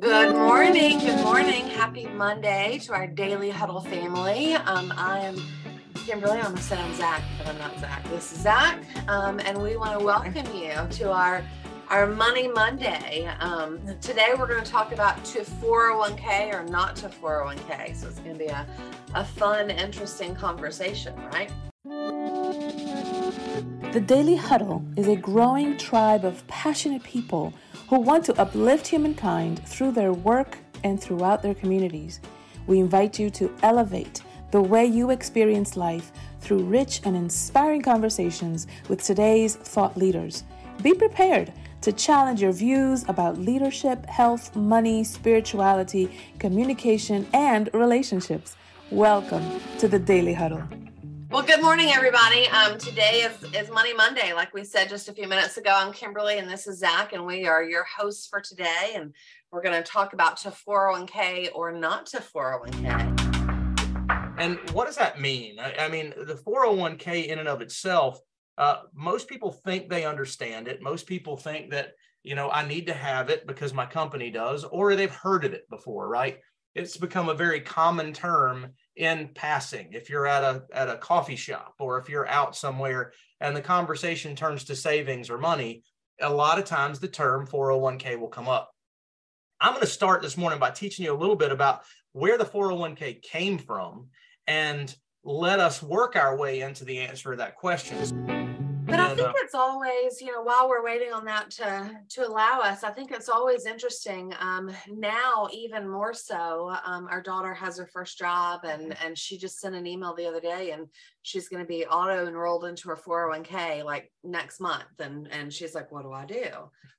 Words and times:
Good 0.00 0.36
morning. 0.36 0.98
Good 1.00 1.24
morning. 1.24 1.66
Happy 1.66 2.06
Monday 2.06 2.78
to 2.84 2.92
our 2.92 3.06
daily 3.06 3.50
huddle 3.50 3.80
family. 3.80 4.54
Um, 4.54 4.92
I 4.96 5.20
am 5.20 5.42
Kimberly. 5.94 6.38
I'm 6.38 6.44
going 6.44 6.56
to 6.56 6.62
say 6.62 6.78
I'm 6.78 6.94
Zack, 6.94 7.22
but 7.36 7.48
I'm 7.48 7.58
not 7.58 7.76
Zack. 7.80 8.04
This 8.10 8.32
is 8.32 8.40
Zack, 8.40 8.78
um, 9.08 9.40
and 9.40 9.60
we 9.60 9.76
want 9.76 9.98
to 9.98 10.04
welcome 10.04 10.46
you 10.54 10.74
to 10.98 11.10
our 11.10 11.42
our 11.88 12.06
Money 12.06 12.46
Monday. 12.46 13.26
Um, 13.40 13.80
today 14.00 14.34
we're 14.38 14.46
going 14.46 14.62
to 14.62 14.70
talk 14.70 14.92
about 14.92 15.24
to 15.24 15.40
401k 15.40 16.54
or 16.54 16.62
not 16.64 16.94
to 16.96 17.08
401k. 17.08 17.96
So 17.96 18.08
it's 18.08 18.20
going 18.20 18.34
to 18.34 18.38
be 18.38 18.50
a, 18.50 18.66
a 19.14 19.24
fun, 19.24 19.70
interesting 19.70 20.34
conversation, 20.34 21.16
right? 21.32 21.50
The 23.90 24.02
Daily 24.02 24.36
Huddle 24.36 24.84
is 24.96 25.08
a 25.08 25.16
growing 25.16 25.78
tribe 25.78 26.26
of 26.26 26.46
passionate 26.46 27.02
people 27.04 27.54
who 27.88 27.98
want 27.98 28.22
to 28.26 28.38
uplift 28.38 28.86
humankind 28.86 29.66
through 29.66 29.92
their 29.92 30.12
work 30.12 30.58
and 30.84 31.00
throughout 31.00 31.40
their 31.40 31.54
communities. 31.54 32.20
We 32.66 32.80
invite 32.80 33.18
you 33.18 33.30
to 33.30 33.50
elevate 33.62 34.20
the 34.50 34.60
way 34.60 34.84
you 34.84 35.08
experience 35.08 35.74
life 35.74 36.12
through 36.40 36.64
rich 36.64 37.00
and 37.06 37.16
inspiring 37.16 37.80
conversations 37.80 38.66
with 38.90 39.02
today's 39.02 39.56
thought 39.56 39.96
leaders. 39.96 40.44
Be 40.82 40.92
prepared 40.92 41.50
to 41.80 41.90
challenge 41.90 42.42
your 42.42 42.52
views 42.52 43.08
about 43.08 43.38
leadership, 43.38 44.04
health, 44.04 44.54
money, 44.54 45.02
spirituality, 45.02 46.10
communication, 46.38 47.26
and 47.32 47.70
relationships. 47.72 48.54
Welcome 48.90 49.62
to 49.78 49.88
the 49.88 49.98
Daily 49.98 50.34
Huddle. 50.34 50.68
Well, 51.38 51.46
good 51.46 51.62
morning, 51.62 51.90
everybody. 51.90 52.48
Um, 52.48 52.78
today 52.78 53.20
is, 53.20 53.44
is 53.54 53.70
Money 53.70 53.94
Monday. 53.94 54.32
Like 54.32 54.52
we 54.52 54.64
said 54.64 54.88
just 54.88 55.08
a 55.08 55.12
few 55.12 55.28
minutes 55.28 55.56
ago, 55.56 55.70
I'm 55.72 55.92
Kimberly 55.92 56.38
and 56.38 56.50
this 56.50 56.66
is 56.66 56.80
Zack, 56.80 57.12
and 57.12 57.24
we 57.24 57.46
are 57.46 57.62
your 57.62 57.84
hosts 57.84 58.26
for 58.26 58.40
today. 58.40 58.94
And 58.96 59.14
we're 59.52 59.62
going 59.62 59.80
to 59.80 59.88
talk 59.88 60.14
about 60.14 60.38
to 60.38 60.50
401k 60.50 61.50
or 61.54 61.70
not 61.70 62.06
to 62.06 62.18
401k. 62.18 64.34
And 64.36 64.58
what 64.72 64.86
does 64.86 64.96
that 64.96 65.20
mean? 65.20 65.60
I, 65.60 65.84
I 65.84 65.88
mean, 65.88 66.12
the 66.16 66.34
401k 66.34 67.28
in 67.28 67.38
and 67.38 67.46
of 67.46 67.60
itself, 67.60 68.18
uh, 68.58 68.78
most 68.92 69.28
people 69.28 69.52
think 69.52 69.88
they 69.88 70.04
understand 70.04 70.66
it. 70.66 70.82
Most 70.82 71.06
people 71.06 71.36
think 71.36 71.70
that, 71.70 71.92
you 72.24 72.34
know, 72.34 72.50
I 72.50 72.66
need 72.66 72.88
to 72.88 72.94
have 72.94 73.30
it 73.30 73.46
because 73.46 73.72
my 73.72 73.86
company 73.86 74.32
does, 74.32 74.64
or 74.64 74.96
they've 74.96 75.08
heard 75.08 75.44
of 75.44 75.52
it 75.52 75.70
before, 75.70 76.08
right? 76.08 76.40
It's 76.74 76.96
become 76.96 77.28
a 77.28 77.34
very 77.34 77.60
common 77.60 78.12
term 78.12 78.72
in 78.98 79.30
passing 79.34 79.88
if 79.92 80.10
you're 80.10 80.26
at 80.26 80.42
a 80.42 80.64
at 80.72 80.90
a 80.90 80.96
coffee 80.96 81.36
shop 81.36 81.74
or 81.78 81.98
if 81.98 82.08
you're 82.08 82.28
out 82.28 82.56
somewhere 82.56 83.12
and 83.40 83.54
the 83.54 83.60
conversation 83.60 84.34
turns 84.34 84.64
to 84.64 84.74
savings 84.74 85.30
or 85.30 85.38
money 85.38 85.84
a 86.20 86.32
lot 86.32 86.58
of 86.58 86.64
times 86.64 86.98
the 86.98 87.08
term 87.08 87.46
401k 87.46 88.18
will 88.18 88.28
come 88.28 88.48
up. 88.48 88.72
I'm 89.60 89.72
going 89.72 89.82
to 89.82 89.86
start 89.86 90.20
this 90.20 90.36
morning 90.36 90.58
by 90.58 90.70
teaching 90.70 91.04
you 91.04 91.12
a 91.12 91.16
little 91.16 91.36
bit 91.36 91.52
about 91.52 91.82
where 92.12 92.38
the 92.38 92.44
401k 92.44 93.22
came 93.22 93.58
from 93.58 94.08
and 94.46 94.94
let 95.24 95.60
us 95.60 95.82
work 95.82 96.16
our 96.16 96.36
way 96.36 96.60
into 96.60 96.84
the 96.84 96.98
answer 96.98 97.30
to 97.30 97.36
that 97.36 97.56
question 97.56 98.57
but 98.88 99.00
I 99.00 99.14
think 99.14 99.32
it's 99.36 99.54
always, 99.54 100.20
you 100.20 100.32
know, 100.32 100.42
while 100.42 100.68
we're 100.68 100.84
waiting 100.84 101.12
on 101.12 101.24
that 101.26 101.50
to 101.52 102.00
to 102.10 102.26
allow 102.26 102.60
us, 102.60 102.82
I 102.82 102.90
think 102.90 103.12
it's 103.12 103.28
always 103.28 103.66
interesting. 103.66 104.34
Um, 104.40 104.70
now, 104.88 105.48
even 105.52 105.88
more 105.88 106.14
so, 106.14 106.74
um, 106.84 107.06
our 107.10 107.20
daughter 107.20 107.52
has 107.52 107.76
her 107.78 107.86
first 107.86 108.18
job, 108.18 108.60
and 108.64 108.96
and 109.04 109.16
she 109.16 109.36
just 109.36 109.60
sent 109.60 109.74
an 109.74 109.86
email 109.86 110.14
the 110.14 110.26
other 110.26 110.40
day, 110.40 110.70
and 110.70 110.86
she's 111.22 111.48
going 111.48 111.62
to 111.62 111.68
be 111.68 111.84
auto 111.86 112.26
enrolled 112.26 112.64
into 112.64 112.88
her 112.88 112.96
401k 112.96 113.84
like 113.84 114.10
next 114.24 114.60
month, 114.60 115.00
and 115.00 115.28
and 115.30 115.52
she's 115.52 115.74
like, 115.74 115.92
what 115.92 116.02
do 116.02 116.12
I 116.12 116.24
do? 116.24 116.48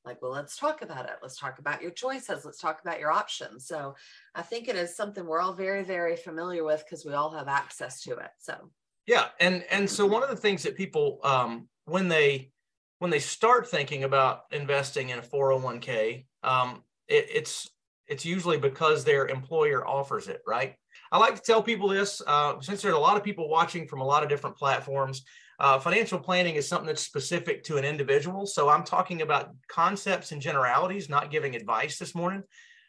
Like, 0.05 0.21
well, 0.21 0.31
let's 0.31 0.57
talk 0.57 0.81
about 0.81 1.05
it. 1.05 1.17
Let's 1.21 1.39
talk 1.39 1.59
about 1.59 1.81
your 1.81 1.91
choices. 1.91 2.45
Let's 2.45 2.61
talk 2.61 2.81
about 2.81 2.99
your 2.99 3.11
options. 3.11 3.65
So, 3.65 3.95
I 4.35 4.43
think 4.43 4.67
it 4.67 4.75
is 4.75 4.95
something 4.95 5.25
we're 5.25 5.41
all 5.41 5.53
very 5.53 5.83
very 5.83 6.15
familiar 6.15 6.63
with 6.63 6.83
because 6.85 7.03
we 7.03 7.13
all 7.13 7.31
have 7.31 7.47
access 7.47 8.01
to 8.03 8.11
it. 8.11 8.31
So. 8.37 8.69
Yeah, 9.09 9.29
and 9.39 9.63
and 9.71 9.89
so 9.89 10.05
one 10.05 10.21
of 10.21 10.29
the 10.29 10.35
things 10.35 10.61
that 10.61 10.77
people 10.77 11.19
um, 11.23 11.67
when 11.89 12.07
they 12.07 12.51
when 13.00 13.11
they 13.11 13.19
start 13.19 13.69
thinking 13.69 14.03
about 14.03 14.41
investing 14.51 15.09
in 15.09 15.19
a 15.19 15.22
401k, 15.22 16.25
um, 16.44 16.83
it, 17.07 17.27
it's 17.33 17.69
it's 18.07 18.25
usually 18.25 18.57
because 18.57 19.03
their 19.03 19.27
employer 19.27 19.88
offers 19.88 20.28
it, 20.28 20.41
right? 20.45 20.75
I 21.11 21.17
like 21.17 21.35
to 21.35 21.41
tell 21.41 21.61
people 21.61 21.88
this 21.88 22.22
uh, 22.25 22.59
since 22.61 22.81
there's 22.81 22.95
a 22.95 22.99
lot 22.99 23.17
of 23.17 23.23
people 23.23 23.49
watching 23.49 23.88
from 23.88 24.01
a 24.01 24.05
lot 24.05 24.23
of 24.23 24.29
different 24.29 24.57
platforms. 24.57 25.23
Uh, 25.59 25.78
financial 25.78 26.19
planning 26.19 26.55
is 26.55 26.67
something 26.67 26.88
that's 26.88 27.03
specific 27.03 27.63
to 27.66 27.78
an 27.78 27.83
individual. 27.83 28.45
So 28.45 28.69
I'm 28.69 28.83
talking 28.83 29.22
about 29.22 29.53
concepts 29.67 30.31
and 30.31 30.41
generalities, 30.41 31.09
not 31.09 31.31
giving 31.31 31.55
advice 31.55 31.99
this 31.99 32.16
morning. 32.16 32.44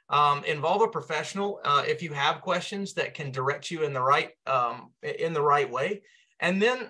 Um, 0.08 0.44
involve 0.44 0.82
a 0.82 0.88
professional 0.88 1.60
uh, 1.64 1.84
if 1.86 2.02
you 2.02 2.12
have 2.12 2.40
questions 2.40 2.94
that 2.94 3.14
can 3.14 3.30
direct 3.30 3.70
you 3.70 3.82
in 3.82 3.92
the 3.92 4.02
right 4.02 4.30
um, 4.46 4.92
in 5.02 5.32
the 5.32 5.42
right 5.42 5.70
way, 5.70 6.02
and 6.40 6.60
then 6.60 6.88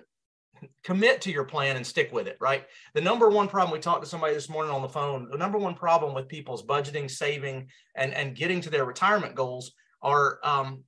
commit 0.83 1.21
to 1.21 1.31
your 1.31 1.43
plan 1.43 1.75
and 1.75 1.85
stick 1.85 2.11
with 2.11 2.27
it, 2.27 2.37
right? 2.39 2.65
The 2.93 3.01
number 3.01 3.29
one 3.29 3.47
problem 3.47 3.73
we 3.73 3.79
talked 3.79 4.03
to 4.03 4.09
somebody 4.09 4.33
this 4.33 4.49
morning 4.49 4.71
on 4.71 4.81
the 4.81 4.89
phone, 4.89 5.29
the 5.29 5.37
number 5.37 5.57
one 5.57 5.75
problem 5.75 6.13
with 6.13 6.27
people's 6.27 6.63
budgeting, 6.63 7.09
saving, 7.09 7.67
and, 7.95 8.13
and 8.13 8.35
getting 8.35 8.61
to 8.61 8.69
their 8.69 8.85
retirement 8.85 9.35
goals 9.35 9.73
are 10.01 10.39
um, 10.43 10.83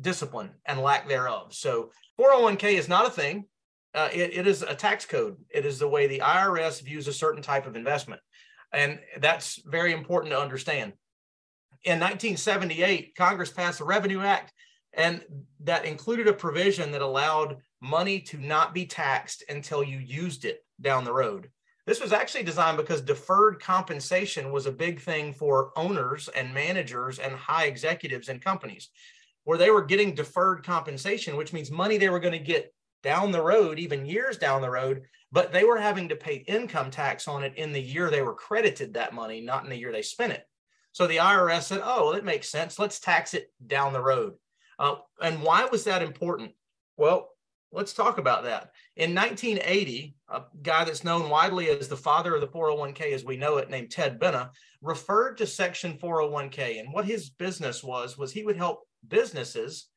discipline 0.00 0.50
and 0.66 0.80
lack 0.80 1.08
thereof. 1.08 1.54
So 1.54 1.90
401k 2.20 2.74
is 2.74 2.88
not 2.88 3.06
a 3.06 3.10
thing. 3.10 3.46
Uh, 3.94 4.08
it, 4.12 4.36
it 4.36 4.46
is 4.46 4.62
a 4.62 4.74
tax 4.74 5.04
code. 5.04 5.36
It 5.50 5.64
is 5.64 5.78
the 5.78 5.88
way 5.88 6.06
the 6.06 6.20
IRS 6.20 6.82
views 6.82 7.08
a 7.08 7.12
certain 7.12 7.42
type 7.42 7.66
of 7.66 7.76
investment. 7.76 8.20
And 8.72 9.00
that's 9.18 9.60
very 9.64 9.92
important 9.92 10.32
to 10.32 10.40
understand. 10.40 10.92
In 11.84 12.00
1978, 12.00 13.14
Congress 13.16 13.50
passed 13.50 13.78
the 13.78 13.84
Revenue 13.84 14.20
Act, 14.20 14.52
and 14.92 15.22
that 15.60 15.84
included 15.84 16.26
a 16.26 16.32
provision 16.32 16.92
that 16.92 17.02
allowed 17.02 17.58
money 17.80 18.20
to 18.20 18.38
not 18.38 18.74
be 18.74 18.86
taxed 18.86 19.44
until 19.48 19.82
you 19.82 19.98
used 19.98 20.44
it 20.44 20.64
down 20.80 21.04
the 21.04 21.12
road. 21.12 21.48
This 21.86 22.00
was 22.00 22.12
actually 22.12 22.44
designed 22.44 22.76
because 22.76 23.00
deferred 23.00 23.60
compensation 23.60 24.52
was 24.52 24.66
a 24.66 24.72
big 24.72 25.00
thing 25.00 25.32
for 25.32 25.72
owners 25.76 26.28
and 26.28 26.52
managers 26.52 27.18
and 27.18 27.34
high 27.34 27.64
executives 27.64 28.28
in 28.28 28.40
companies 28.40 28.90
where 29.44 29.56
they 29.56 29.70
were 29.70 29.84
getting 29.84 30.14
deferred 30.14 30.62
compensation, 30.62 31.36
which 31.36 31.54
means 31.54 31.70
money 31.70 31.96
they 31.96 32.10
were 32.10 32.20
going 32.20 32.32
to 32.32 32.38
get 32.38 32.74
down 33.02 33.30
the 33.32 33.40
road, 33.40 33.78
even 33.78 34.04
years 34.04 34.36
down 34.36 34.60
the 34.60 34.68
road, 34.68 35.02
but 35.32 35.52
they 35.52 35.64
were 35.64 35.78
having 35.78 36.08
to 36.10 36.16
pay 36.16 36.34
income 36.34 36.90
tax 36.90 37.26
on 37.26 37.42
it 37.42 37.54
in 37.56 37.72
the 37.72 37.80
year 37.80 38.10
they 38.10 38.20
were 38.20 38.34
credited 38.34 38.92
that 38.92 39.14
money, 39.14 39.40
not 39.40 39.64
in 39.64 39.70
the 39.70 39.78
year 39.78 39.92
they 39.92 40.02
spent 40.02 40.32
it. 40.32 40.44
So 40.92 41.06
the 41.06 41.18
IRS 41.18 41.62
said, 41.62 41.80
oh, 41.82 42.06
well, 42.06 42.12
it 42.12 42.24
makes 42.24 42.50
sense. 42.50 42.78
Let's 42.78 43.00
tax 43.00 43.32
it 43.32 43.50
down 43.66 43.92
the 43.92 44.02
road. 44.02 44.34
Uh, 44.78 44.96
and 45.22 45.42
why 45.42 45.64
was 45.64 45.84
that 45.84 46.02
important? 46.02 46.52
Well, 46.96 47.30
let's 47.72 47.92
talk 47.92 48.18
about 48.18 48.44
that. 48.44 48.72
In 48.96 49.14
1980, 49.14 50.14
a 50.30 50.42
guy 50.62 50.84
that's 50.84 51.04
known 51.04 51.28
widely 51.28 51.68
as 51.68 51.88
the 51.88 51.96
father 51.96 52.34
of 52.34 52.40
the 52.40 52.48
401k 52.48 53.12
as 53.12 53.24
we 53.24 53.36
know 53.36 53.58
it, 53.58 53.70
named 53.70 53.90
Ted 53.90 54.18
Benna, 54.18 54.50
referred 54.82 55.36
to 55.38 55.46
Section 55.46 55.98
401k. 55.98 56.80
And 56.80 56.92
what 56.92 57.04
his 57.04 57.30
business 57.30 57.84
was, 57.84 58.16
was 58.16 58.32
he 58.32 58.42
would 58.44 58.56
help 58.56 58.86
businesses 59.06 59.88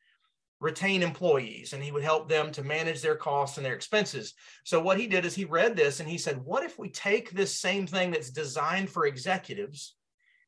retain 0.59 1.01
employees 1.01 1.73
and 1.73 1.83
he 1.83 1.91
would 1.91 2.03
help 2.03 2.29
them 2.29 2.51
to 2.51 2.63
manage 2.63 3.01
their 3.01 3.15
costs 3.15 3.57
and 3.57 3.65
their 3.65 3.73
expenses. 3.73 4.35
So 4.63 4.79
what 4.79 4.99
he 4.99 5.07
did 5.07 5.25
is 5.25 5.33
he 5.33 5.45
read 5.45 5.75
this 5.75 5.99
and 5.99 6.07
he 6.07 6.19
said, 6.19 6.43
what 6.45 6.63
if 6.63 6.77
we 6.77 6.89
take 6.89 7.31
this 7.31 7.59
same 7.59 7.87
thing 7.87 8.11
that's 8.11 8.29
designed 8.29 8.89
for 8.89 9.07
executives 9.07 9.95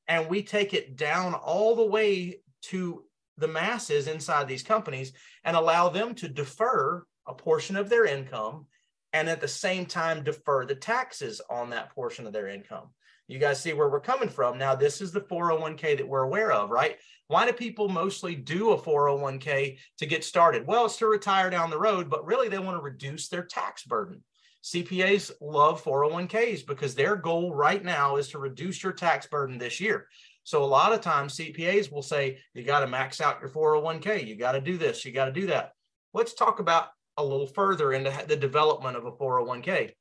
and 0.08 0.30
we 0.30 0.44
take 0.44 0.74
it 0.74 0.96
down 0.98 1.34
all 1.34 1.76
the 1.76 1.86
way 1.86 2.42
to 2.64 3.04
the 3.38 3.48
masses 3.48 4.08
inside 4.08 4.48
these 4.48 4.62
companies 4.62 5.14
and 5.44 5.58
allow 5.58 5.90
them 5.90 6.14
to 6.14 6.28
defer 6.28 7.04
a 7.28 7.34
portion 7.34 7.76
of 7.76 7.90
their 7.90 8.06
income 8.06 8.66
and 9.14 9.30
at 9.30 9.42
the 9.42 9.48
same 9.48 9.86
time 9.86 10.24
defer 10.24 10.66
the 10.66 10.76
taxes 10.76 11.42
on 11.50 11.70
that 11.70 11.92
portion 11.94 12.26
of 12.26 12.34
their 12.34 12.48
income. 12.48 12.90
You 13.28 13.40
guys 13.40 13.62
see 13.62 13.74
where 13.74 13.90
we're 13.90 14.02
coming 14.02 14.28
from. 14.28 14.58
Now, 14.58 14.76
this 14.76 15.00
is 15.00 15.12
the 15.12 15.22
401k 15.22 15.98
that 15.98 16.08
we're 16.08 16.24
aware 16.24 16.52
of, 16.52 16.70
right? 16.70 16.98
Why 17.28 17.46
do 17.46 17.54
people 17.54 17.88
mostly 17.88 18.36
do 18.36 18.72
a 18.72 18.78
401k 18.78 19.78
to 20.00 20.06
get 20.06 20.24
started? 20.24 20.68
Well, 20.68 20.86
it's 20.86 20.98
to 20.98 21.08
retire 21.08 21.50
down 21.50 21.70
the 21.70 21.80
road, 21.80 22.10
but 22.10 22.26
really 22.26 22.50
they 22.50 22.60
want 22.60 22.78
to 22.78 22.84
reduce 22.84 23.30
their 23.30 23.44
tax 23.44 23.86
burden. 23.86 24.24
CPAs 24.64 25.32
love 25.42 25.84
401ks 25.84 26.66
because 26.66 26.96
their 26.96 27.16
goal 27.16 27.54
right 27.54 27.84
now 27.84 28.18
is 28.18 28.30
to 28.30 28.40
reduce 28.40 28.84
your 28.84 28.94
tax 28.94 29.28
burden 29.28 29.58
this 29.58 29.80
year. 29.80 30.08
So 30.44 30.64
a 30.64 30.66
lot 30.66 30.94
of 30.94 31.02
times 31.02 31.38
CPAs 31.38 31.92
will 31.92 32.02
say, 32.02 32.40
you 32.54 32.64
got 32.64 32.82
to 32.82 32.88
max 32.88 33.22
out 33.22 33.40
your 33.42 33.50
401k. 33.50 34.26
You 34.28 34.36
got 34.36 34.54
to 34.54 34.62
do 34.62 34.78
this. 34.78 35.06
You 35.06 35.12
got 35.12 35.26
to 35.26 35.32
do 35.32 35.48
that. 35.48 35.72
Let's 36.14 36.34
talk 36.34 36.60
about 36.60 36.90
a 37.18 37.24
little 37.24 37.48
further 37.48 37.94
into 37.94 38.12
the 38.28 38.36
development 38.36 38.98
of 38.98 39.06
a 39.06 39.12
401k. 39.12 39.92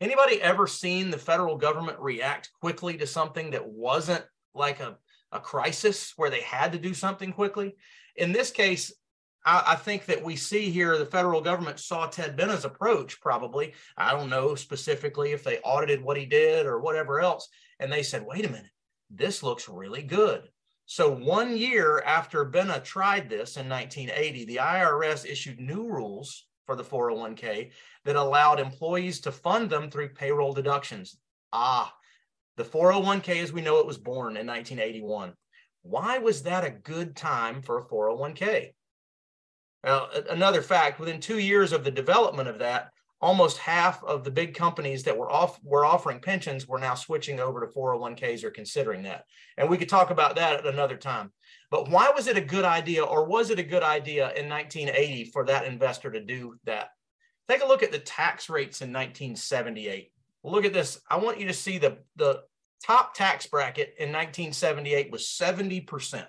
Anybody 0.00 0.40
ever 0.42 0.66
seen 0.66 1.10
the 1.10 1.18
federal 1.18 1.56
government 1.56 1.98
react 2.00 2.50
quickly 2.60 2.96
to 2.98 3.06
something 3.06 3.52
that 3.52 3.66
wasn't 3.66 4.24
like 4.54 4.80
a, 4.80 4.98
a 5.32 5.40
crisis 5.40 6.12
where 6.16 6.30
they 6.30 6.40
had 6.40 6.72
to 6.72 6.78
do 6.78 6.94
something 6.94 7.32
quickly? 7.32 7.76
In 8.16 8.32
this 8.32 8.50
case, 8.50 8.92
I, 9.46 9.76
think 9.76 10.06
that 10.06 10.24
we 10.24 10.36
see 10.36 10.70
here 10.70 10.96
the 10.96 11.04
federal 11.04 11.42
government 11.42 11.78
saw 11.78 12.06
Ted 12.06 12.34
Benna's 12.34 12.64
approach, 12.64 13.20
probably. 13.20 13.74
I 13.96 14.12
don't 14.12 14.30
know 14.30 14.54
specifically 14.54 15.32
if 15.32 15.44
they 15.44 15.58
audited 15.58 16.02
what 16.02 16.16
he 16.16 16.24
did 16.24 16.64
or 16.64 16.80
whatever 16.80 17.20
else. 17.20 17.48
And 17.78 17.92
they 17.92 18.02
said, 18.02 18.24
wait 18.24 18.46
a 18.46 18.48
minute, 18.48 18.70
this 19.10 19.42
looks 19.42 19.68
really 19.68 20.02
good. 20.02 20.48
So, 20.86 21.10
one 21.10 21.56
year 21.56 22.02
after 22.04 22.44
Benna 22.44 22.82
tried 22.82 23.30
this 23.30 23.56
in 23.56 23.68
1980, 23.68 24.44
the 24.44 24.56
IRS 24.56 25.24
issued 25.24 25.58
new 25.58 25.88
rules 25.88 26.46
for 26.66 26.76
the 26.76 26.84
401k 26.84 27.70
that 28.04 28.16
allowed 28.16 28.60
employees 28.60 29.20
to 29.20 29.32
fund 29.32 29.70
them 29.70 29.90
through 29.90 30.10
payroll 30.10 30.52
deductions. 30.52 31.16
Ah, 31.52 31.94
the 32.56 32.64
401k 32.64 33.42
as 33.42 33.52
we 33.52 33.62
know 33.62 33.78
it 33.78 33.86
was 33.86 33.98
born 33.98 34.36
in 34.36 34.46
1981. 34.46 35.34
Why 35.82 36.18
was 36.18 36.42
that 36.42 36.64
a 36.64 36.70
good 36.70 37.16
time 37.16 37.62
for 37.62 37.78
a 37.78 37.84
401k? 37.84 38.72
Well, 39.82 40.10
another 40.30 40.62
fact 40.62 40.98
within 40.98 41.20
two 41.20 41.38
years 41.38 41.72
of 41.72 41.84
the 41.84 41.90
development 41.90 42.48
of 42.48 42.58
that, 42.60 42.90
almost 43.24 43.56
half 43.56 44.04
of 44.04 44.22
the 44.22 44.30
big 44.30 44.54
companies 44.54 45.02
that 45.04 45.16
were 45.16 45.32
off 45.32 45.58
were 45.64 45.86
offering 45.86 46.20
pensions 46.20 46.68
were 46.68 46.78
now 46.78 46.94
switching 46.94 47.40
over 47.40 47.60
to 47.60 47.72
401ks 47.72 48.44
or 48.44 48.50
considering 48.50 49.04
that. 49.04 49.24
And 49.56 49.70
we 49.70 49.78
could 49.78 49.88
talk 49.88 50.10
about 50.10 50.36
that 50.36 50.58
at 50.58 50.66
another 50.66 50.98
time. 50.98 51.32
But 51.70 51.88
why 51.88 52.12
was 52.14 52.26
it 52.26 52.36
a 52.36 52.42
good 52.42 52.66
idea 52.66 53.02
or 53.02 53.24
was 53.24 53.48
it 53.48 53.58
a 53.58 53.62
good 53.62 53.82
idea 53.82 54.30
in 54.34 54.50
1980 54.50 55.30
for 55.32 55.46
that 55.46 55.64
investor 55.64 56.10
to 56.10 56.20
do 56.20 56.56
that? 56.64 56.88
Take 57.48 57.62
a 57.62 57.66
look 57.66 57.82
at 57.82 57.92
the 57.92 57.98
tax 57.98 58.50
rates 58.50 58.82
in 58.82 58.92
1978. 58.92 60.12
look 60.44 60.66
at 60.66 60.74
this. 60.74 61.00
I 61.10 61.16
want 61.16 61.40
you 61.40 61.46
to 61.46 61.54
see 61.54 61.78
the, 61.78 61.96
the 62.16 62.42
top 62.86 63.14
tax 63.14 63.46
bracket 63.46 63.94
in 63.98 64.12
1978 64.12 65.10
was 65.10 65.22
70%. 65.22 66.26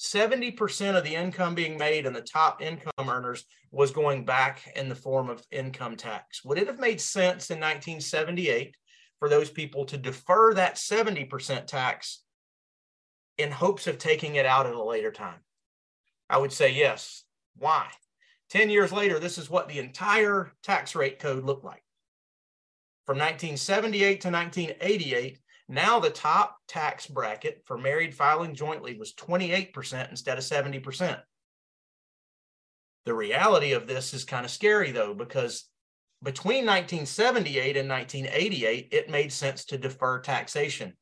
70% 0.00 0.96
of 0.96 1.04
the 1.04 1.14
income 1.14 1.54
being 1.54 1.76
made 1.76 2.06
in 2.06 2.14
the 2.14 2.22
top 2.22 2.62
income 2.62 2.90
earners 2.98 3.44
was 3.70 3.90
going 3.90 4.24
back 4.24 4.72
in 4.74 4.88
the 4.88 4.94
form 4.94 5.28
of 5.28 5.46
income 5.50 5.94
tax. 5.94 6.42
Would 6.42 6.56
it 6.56 6.68
have 6.68 6.80
made 6.80 7.02
sense 7.02 7.50
in 7.50 7.58
1978 7.58 8.74
for 9.18 9.28
those 9.28 9.50
people 9.50 9.84
to 9.84 9.98
defer 9.98 10.54
that 10.54 10.76
70% 10.76 11.66
tax 11.66 12.22
in 13.36 13.50
hopes 13.50 13.86
of 13.86 13.98
taking 13.98 14.36
it 14.36 14.46
out 14.46 14.66
at 14.66 14.72
a 14.72 14.82
later 14.82 15.12
time? 15.12 15.40
I 16.30 16.38
would 16.38 16.52
say 16.52 16.72
yes. 16.72 17.24
Why? 17.58 17.86
10 18.48 18.70
years 18.70 18.92
later, 18.92 19.18
this 19.18 19.36
is 19.36 19.50
what 19.50 19.68
the 19.68 19.80
entire 19.80 20.52
tax 20.62 20.94
rate 20.94 21.18
code 21.18 21.44
looked 21.44 21.64
like. 21.64 21.84
From 23.04 23.18
1978 23.18 24.22
to 24.22 24.30
1988, 24.30 25.38
now 25.70 26.00
the 26.00 26.10
top 26.10 26.56
tax 26.66 27.06
bracket 27.06 27.62
for 27.64 27.78
married 27.78 28.12
filing 28.12 28.54
jointly 28.56 28.98
was 28.98 29.14
28% 29.14 30.10
instead 30.10 30.36
of 30.36 30.42
70%. 30.42 31.20
The 33.06 33.14
reality 33.14 33.72
of 33.72 33.86
this 33.86 34.12
is 34.12 34.24
kind 34.24 34.44
of 34.44 34.50
scary 34.50 34.90
though, 34.90 35.14
because 35.14 35.68
between 36.24 36.66
1978 36.66 37.76
and 37.76 37.88
1988, 37.88 38.88
it 38.90 39.10
made 39.10 39.32
sense 39.32 39.64
to 39.66 39.78
defer 39.78 40.18
taxation. 40.18 40.94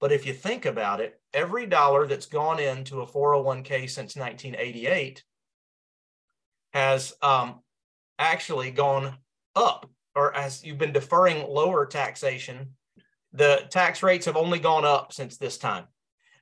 But 0.00 0.12
if 0.12 0.24
you 0.24 0.32
think 0.32 0.64
about 0.64 1.00
it, 1.00 1.20
every 1.34 1.66
dollar 1.66 2.06
that's 2.06 2.26
gone 2.26 2.60
into 2.60 3.00
a 3.00 3.06
401k 3.06 3.90
since 3.90 4.14
1988 4.14 5.24
has 6.72 7.14
um, 7.20 7.62
actually 8.16 8.70
gone 8.70 9.16
up, 9.56 9.90
or 10.14 10.32
as 10.36 10.62
you've 10.62 10.78
been 10.78 10.92
deferring 10.92 11.48
lower 11.48 11.84
taxation 11.84 12.74
the 13.32 13.66
tax 13.70 14.02
rates 14.02 14.26
have 14.26 14.36
only 14.36 14.58
gone 14.58 14.84
up 14.84 15.12
since 15.12 15.36
this 15.36 15.58
time. 15.58 15.84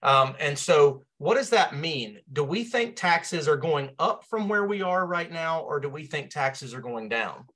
Um, 0.02 0.34
and 0.38 0.58
so, 0.58 1.02
what 1.18 1.34
does 1.34 1.50
that 1.50 1.74
mean? 1.74 2.20
Do 2.32 2.44
we 2.44 2.64
think 2.64 2.96
taxes 2.96 3.48
are 3.48 3.56
going 3.56 3.90
up 3.98 4.24
from 4.24 4.48
where 4.48 4.64
we 4.64 4.82
are 4.82 5.06
right 5.06 5.30
now, 5.30 5.62
or 5.62 5.80
do 5.80 5.88
we 5.88 6.04
think 6.04 6.30
taxes 6.30 6.74
are 6.74 6.80
going 6.80 7.08
down? 7.08 7.46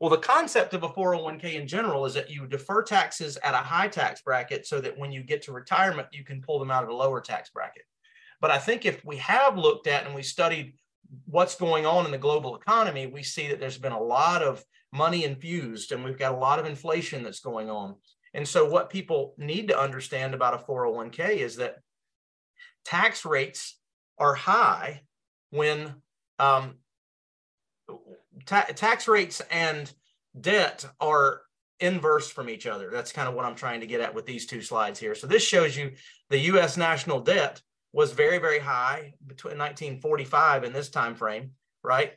Well, 0.00 0.10
the 0.10 0.18
concept 0.18 0.74
of 0.74 0.84
a 0.84 0.88
401k 0.88 1.54
in 1.54 1.66
general 1.66 2.06
is 2.06 2.14
that 2.14 2.30
you 2.30 2.46
defer 2.46 2.82
taxes 2.82 3.36
at 3.42 3.54
a 3.54 3.58
high 3.58 3.88
tax 3.88 4.22
bracket 4.22 4.64
so 4.64 4.80
that 4.80 4.96
when 4.96 5.10
you 5.10 5.24
get 5.24 5.42
to 5.42 5.52
retirement, 5.52 6.06
you 6.12 6.24
can 6.24 6.40
pull 6.40 6.60
them 6.60 6.70
out 6.70 6.84
of 6.84 6.88
a 6.88 6.94
lower 6.94 7.20
tax 7.20 7.50
bracket. 7.50 7.82
But 8.40 8.52
I 8.52 8.58
think 8.58 8.86
if 8.86 9.04
we 9.04 9.16
have 9.16 9.58
looked 9.58 9.88
at 9.88 10.06
and 10.06 10.14
we 10.14 10.22
studied 10.22 10.74
what's 11.26 11.56
going 11.56 11.84
on 11.84 12.04
in 12.04 12.12
the 12.12 12.18
global 12.18 12.54
economy, 12.54 13.06
we 13.06 13.24
see 13.24 13.48
that 13.48 13.58
there's 13.58 13.78
been 13.78 13.92
a 13.92 14.00
lot 14.00 14.42
of 14.42 14.64
money 14.92 15.24
infused 15.24 15.90
and 15.90 16.04
we've 16.04 16.18
got 16.18 16.34
a 16.34 16.38
lot 16.38 16.60
of 16.60 16.66
inflation 16.66 17.24
that's 17.24 17.40
going 17.40 17.68
on. 17.68 17.96
And 18.34 18.46
so, 18.46 18.68
what 18.68 18.90
people 18.90 19.34
need 19.38 19.68
to 19.68 19.78
understand 19.78 20.34
about 20.34 20.54
a 20.54 20.58
401k 20.58 21.36
is 21.36 21.56
that 21.56 21.76
tax 22.84 23.24
rates 23.24 23.78
are 24.18 24.34
high 24.34 25.02
when 25.50 25.94
um, 26.38 26.74
ta- 28.44 28.66
tax 28.74 29.08
rates 29.08 29.40
and 29.50 29.90
debt 30.38 30.84
are 31.00 31.42
inverse 31.80 32.30
from 32.30 32.50
each 32.50 32.66
other. 32.66 32.90
That's 32.90 33.12
kind 33.12 33.28
of 33.28 33.34
what 33.34 33.44
I'm 33.44 33.54
trying 33.54 33.80
to 33.80 33.86
get 33.86 34.00
at 34.00 34.14
with 34.14 34.26
these 34.26 34.46
two 34.46 34.62
slides 34.62 34.98
here. 34.98 35.14
So, 35.14 35.26
this 35.26 35.42
shows 35.42 35.76
you 35.76 35.92
the 36.30 36.38
US 36.38 36.76
national 36.76 37.20
debt 37.20 37.62
was 37.92 38.12
very, 38.12 38.38
very 38.38 38.58
high 38.58 39.14
between 39.26 39.56
1945 39.58 40.64
in 40.64 40.72
this 40.72 40.90
time 40.90 41.14
frame, 41.14 41.52
right? 41.82 42.12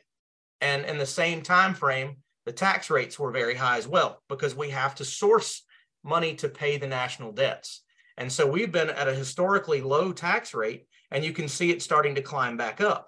And 0.60 0.84
in 0.84 0.98
the 0.98 1.06
same 1.06 1.42
time 1.42 1.74
frame, 1.74 2.16
the 2.44 2.52
tax 2.52 2.90
rates 2.90 3.18
were 3.18 3.30
very 3.30 3.54
high 3.54 3.78
as 3.78 3.88
well 3.88 4.22
because 4.28 4.54
we 4.54 4.70
have 4.70 4.94
to 4.96 5.04
source 5.04 5.62
money 6.04 6.34
to 6.36 6.48
pay 6.48 6.76
the 6.76 6.86
national 6.86 7.32
debts. 7.32 7.82
And 8.16 8.30
so 8.30 8.46
we've 8.46 8.72
been 8.72 8.90
at 8.90 9.08
a 9.08 9.14
historically 9.14 9.80
low 9.80 10.12
tax 10.12 10.54
rate, 10.54 10.86
and 11.10 11.24
you 11.24 11.32
can 11.32 11.48
see 11.48 11.70
it 11.70 11.82
starting 11.82 12.14
to 12.16 12.22
climb 12.22 12.56
back 12.56 12.80
up. 12.80 13.06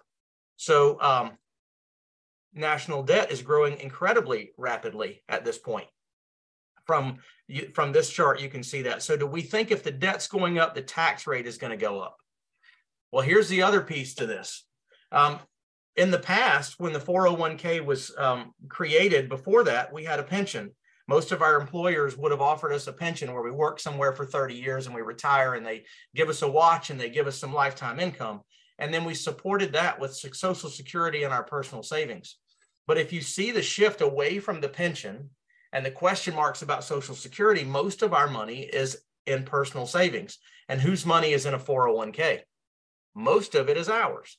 So 0.57 1.01
um, 1.01 1.33
national 2.55 3.03
debt 3.03 3.31
is 3.31 3.43
growing 3.43 3.79
incredibly 3.81 4.53
rapidly 4.57 5.23
at 5.29 5.45
this 5.45 5.59
point. 5.59 5.87
From 6.87 7.19
from 7.75 7.93
this 7.93 8.11
chart, 8.11 8.41
you 8.41 8.49
can 8.49 8.63
see 8.63 8.83
that. 8.83 9.03
So 9.03 9.17
do 9.17 9.27
we 9.27 9.43
think 9.43 9.71
if 9.71 9.83
the 9.83 9.91
debt's 9.91 10.29
going 10.29 10.59
up, 10.59 10.75
the 10.75 10.83
tax 10.83 11.27
rate 11.27 11.47
is 11.47 11.59
going 11.59 11.71
to 11.71 11.77
go 11.77 12.01
up? 12.01 12.17
Well, 13.11 13.23
here's 13.23 13.49
the 13.49 13.63
other 13.63 13.81
piece 13.81 14.15
to 14.17 14.27
this. 14.27 14.67
Um, 15.13 15.39
in 15.97 16.11
the 16.11 16.19
past, 16.19 16.81
when 16.81 16.93
the 16.93 16.99
401k 16.99 17.85
was 17.85 18.15
um, 18.19 18.53
created, 18.69 19.29
before 19.29 19.65
that, 19.65 19.93
we 19.93 20.05
had 20.05 20.19
a 20.19 20.25
pension 20.25 20.73
most 21.07 21.33
of 21.33 21.43
our 21.43 21.61
employers 21.61 22.17
would 22.17 22.31
have 22.31 22.41
offered 22.41 22.73
us 22.73 22.87
a 22.87 22.93
pension 22.93 23.33
where 23.33 23.43
we 23.43 23.51
work 23.51 23.79
somewhere 23.79 24.13
for 24.13 24.25
30 24.25 24.55
years 24.55 24.87
and 24.87 24.95
we 24.95 25.03
retire 25.03 25.55
and 25.55 25.67
they 25.67 25.85
give 26.15 26.29
us 26.29 26.43
a 26.43 26.51
watch 26.51 26.91
and 26.91 26.99
they 26.99 27.11
give 27.11 27.27
us 27.27 27.39
some 27.39 27.53
lifetime 27.53 28.01
income. 28.01 28.41
And 28.79 28.93
then 28.93 29.05
we 29.05 29.15
supported 29.15 29.73
that 29.73 30.01
with 30.01 30.15
Social 30.15 30.71
Security 30.71 31.25
and 31.25 31.33
our 31.33 31.45
personal 31.45 31.83
savings. 31.83 32.37
But 32.87 32.99
if 32.99 33.13
you 33.13 33.21
see 33.21 33.51
the 33.51 33.63
shift 33.63 34.01
away 34.01 34.39
from 34.39 34.61
the 34.61 34.69
pension 34.69 35.31
and 35.73 35.85
the 35.85 35.91
question 35.91 36.35
marks 36.35 36.63
about 36.63 36.85
Social 36.85 37.15
Security, 37.15 37.65
most 37.65 38.03
of 38.03 38.13
our 38.13 38.29
money 38.29 38.61
is 38.61 38.99
in 39.27 39.45
personal 39.45 39.87
savings. 39.87 40.39
And 40.69 40.81
whose 40.81 41.05
money 41.05 41.33
is 41.33 41.47
in 41.47 41.55
a 41.55 41.59
401k? 41.59 42.41
Most 43.15 43.55
of 43.55 43.69
it 43.69 43.77
is 43.77 43.89
ours. 43.89 44.39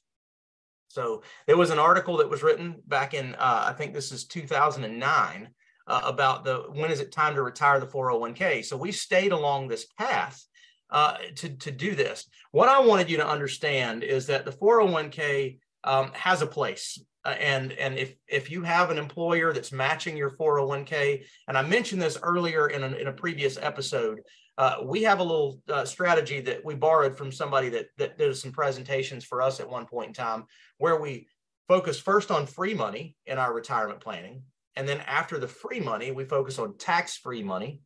So 0.87 1.23
there 1.47 1.57
was 1.57 1.71
an 1.71 1.79
article 1.79 2.17
that 2.17 2.29
was 2.29 2.43
written 2.43 2.81
back 2.87 3.13
in, 3.13 3.35
uh, 3.35 3.65
I 3.67 3.73
think 3.73 3.93
this 3.93 4.11
is 4.11 4.25
2009, 4.25 5.49
uh, 5.87 6.01
about 6.03 6.43
the 6.43 6.65
when 6.73 6.91
is 6.91 6.99
it 6.99 7.11
time 7.11 7.35
to 7.35 7.43
retire 7.43 7.79
the 7.79 7.87
401k. 7.87 8.65
So 8.65 8.77
we 8.77 8.91
stayed 8.91 9.31
along 9.31 9.67
this 9.67 9.85
path 9.85 10.43
uh, 10.89 11.17
to, 11.35 11.49
to 11.49 11.71
do 11.71 11.95
this. 11.95 12.27
What 12.51 12.69
I 12.69 12.79
wanted 12.79 13.09
you 13.09 13.17
to 13.17 13.27
understand 13.27 14.03
is 14.03 14.27
that 14.27 14.45
the 14.45 14.51
401k 14.51 15.59
um, 15.83 16.11
has 16.13 16.41
a 16.41 16.47
place. 16.47 16.99
Uh, 17.23 17.35
and 17.39 17.71
and 17.73 17.97
if 17.97 18.15
if 18.27 18.51
you 18.51 18.61
have 18.61 18.91
an 18.91 18.99
employer 18.99 19.51
that's 19.51 19.71
matching 19.71 20.15
your 20.15 20.31
401k, 20.31 21.25
and 21.47 21.57
I 21.57 21.63
mentioned 21.63 22.01
this 22.01 22.19
earlier 22.21 22.67
in 22.67 22.83
a, 22.83 22.87
in 22.95 23.07
a 23.07 23.13
previous 23.13 23.57
episode, 23.59 24.21
uh, 24.57 24.77
we 24.83 25.03
have 25.03 25.19
a 25.19 25.23
little 25.23 25.59
uh, 25.67 25.85
strategy 25.85 26.39
that 26.41 26.63
we 26.63 26.75
borrowed 26.75 27.17
from 27.17 27.31
somebody 27.31 27.69
that 27.69 27.87
that 27.97 28.19
did 28.19 28.35
some 28.37 28.51
presentations 28.51 29.25
for 29.25 29.41
us 29.41 29.59
at 29.59 29.69
one 29.69 29.87
point 29.87 30.09
in 30.09 30.13
time, 30.13 30.45
where 30.77 31.01
we 31.01 31.27
focus 31.67 31.99
first 31.99 32.29
on 32.29 32.45
free 32.45 32.75
money 32.75 33.15
in 33.25 33.39
our 33.39 33.51
retirement 33.53 33.99
planning, 33.99 34.43
and 34.75 34.87
then 34.87 35.01
after 35.01 35.37
the 35.37 35.47
free 35.47 35.79
money, 35.79 36.11
we 36.11 36.25
focus 36.25 36.59
on 36.59 36.77
tax 36.77 37.15
free 37.17 37.43
money. 37.43 37.81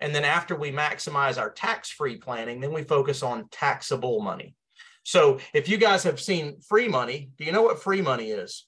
And 0.00 0.14
then 0.14 0.24
after 0.24 0.56
we 0.56 0.72
maximize 0.72 1.38
our 1.38 1.50
tax 1.50 1.90
free 1.90 2.16
planning, 2.16 2.60
then 2.60 2.72
we 2.72 2.82
focus 2.82 3.22
on 3.22 3.48
taxable 3.50 4.20
money. 4.20 4.56
So 5.04 5.38
if 5.54 5.68
you 5.68 5.76
guys 5.76 6.02
have 6.04 6.20
seen 6.20 6.60
free 6.60 6.88
money, 6.88 7.30
do 7.38 7.44
you 7.44 7.52
know 7.52 7.62
what 7.62 7.82
free 7.82 8.02
money 8.02 8.30
is? 8.30 8.66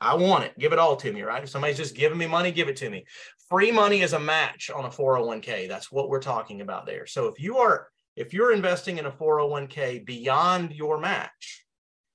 I 0.00 0.14
want 0.14 0.44
it. 0.44 0.58
Give 0.58 0.72
it 0.72 0.78
all 0.78 0.96
to 0.96 1.12
me, 1.12 1.22
right? 1.22 1.42
If 1.42 1.50
somebody's 1.50 1.76
just 1.76 1.94
giving 1.94 2.16
me 2.16 2.26
money, 2.26 2.52
give 2.52 2.68
it 2.68 2.76
to 2.76 2.88
me. 2.88 3.04
Free 3.50 3.70
money 3.70 4.00
is 4.00 4.14
a 4.14 4.20
match 4.20 4.70
on 4.70 4.86
a 4.86 4.90
401k. 4.90 5.68
That's 5.68 5.92
what 5.92 6.08
we're 6.08 6.22
talking 6.22 6.62
about 6.62 6.86
there. 6.86 7.06
So 7.06 7.28
if 7.28 7.38
you 7.38 7.58
are 7.58 7.88
if 8.16 8.34
you're 8.34 8.52
investing 8.52 8.98
in 8.98 9.06
a 9.06 9.10
401k 9.10 10.04
beyond 10.04 10.72
your 10.72 10.98
match, 10.98 11.64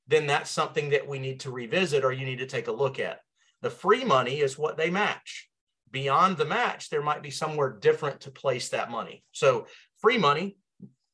then 0.07 0.27
that's 0.27 0.51
something 0.51 0.89
that 0.89 1.07
we 1.07 1.19
need 1.19 1.39
to 1.41 1.51
revisit 1.51 2.03
or 2.03 2.11
you 2.11 2.25
need 2.25 2.39
to 2.39 2.45
take 2.45 2.67
a 2.67 2.71
look 2.71 2.99
at. 2.99 3.19
The 3.65 3.71
free 3.71 4.03
money 4.03 4.41
is 4.41 4.59
what 4.59 4.77
they 4.77 4.91
match. 4.91 5.49
Beyond 5.89 6.37
the 6.37 6.45
match, 6.45 6.91
there 6.91 7.01
might 7.01 7.23
be 7.23 7.31
somewhere 7.31 7.71
different 7.71 8.21
to 8.21 8.29
place 8.29 8.69
that 8.69 8.91
money. 8.91 9.23
So, 9.31 9.65
free 9.97 10.19
money, 10.19 10.57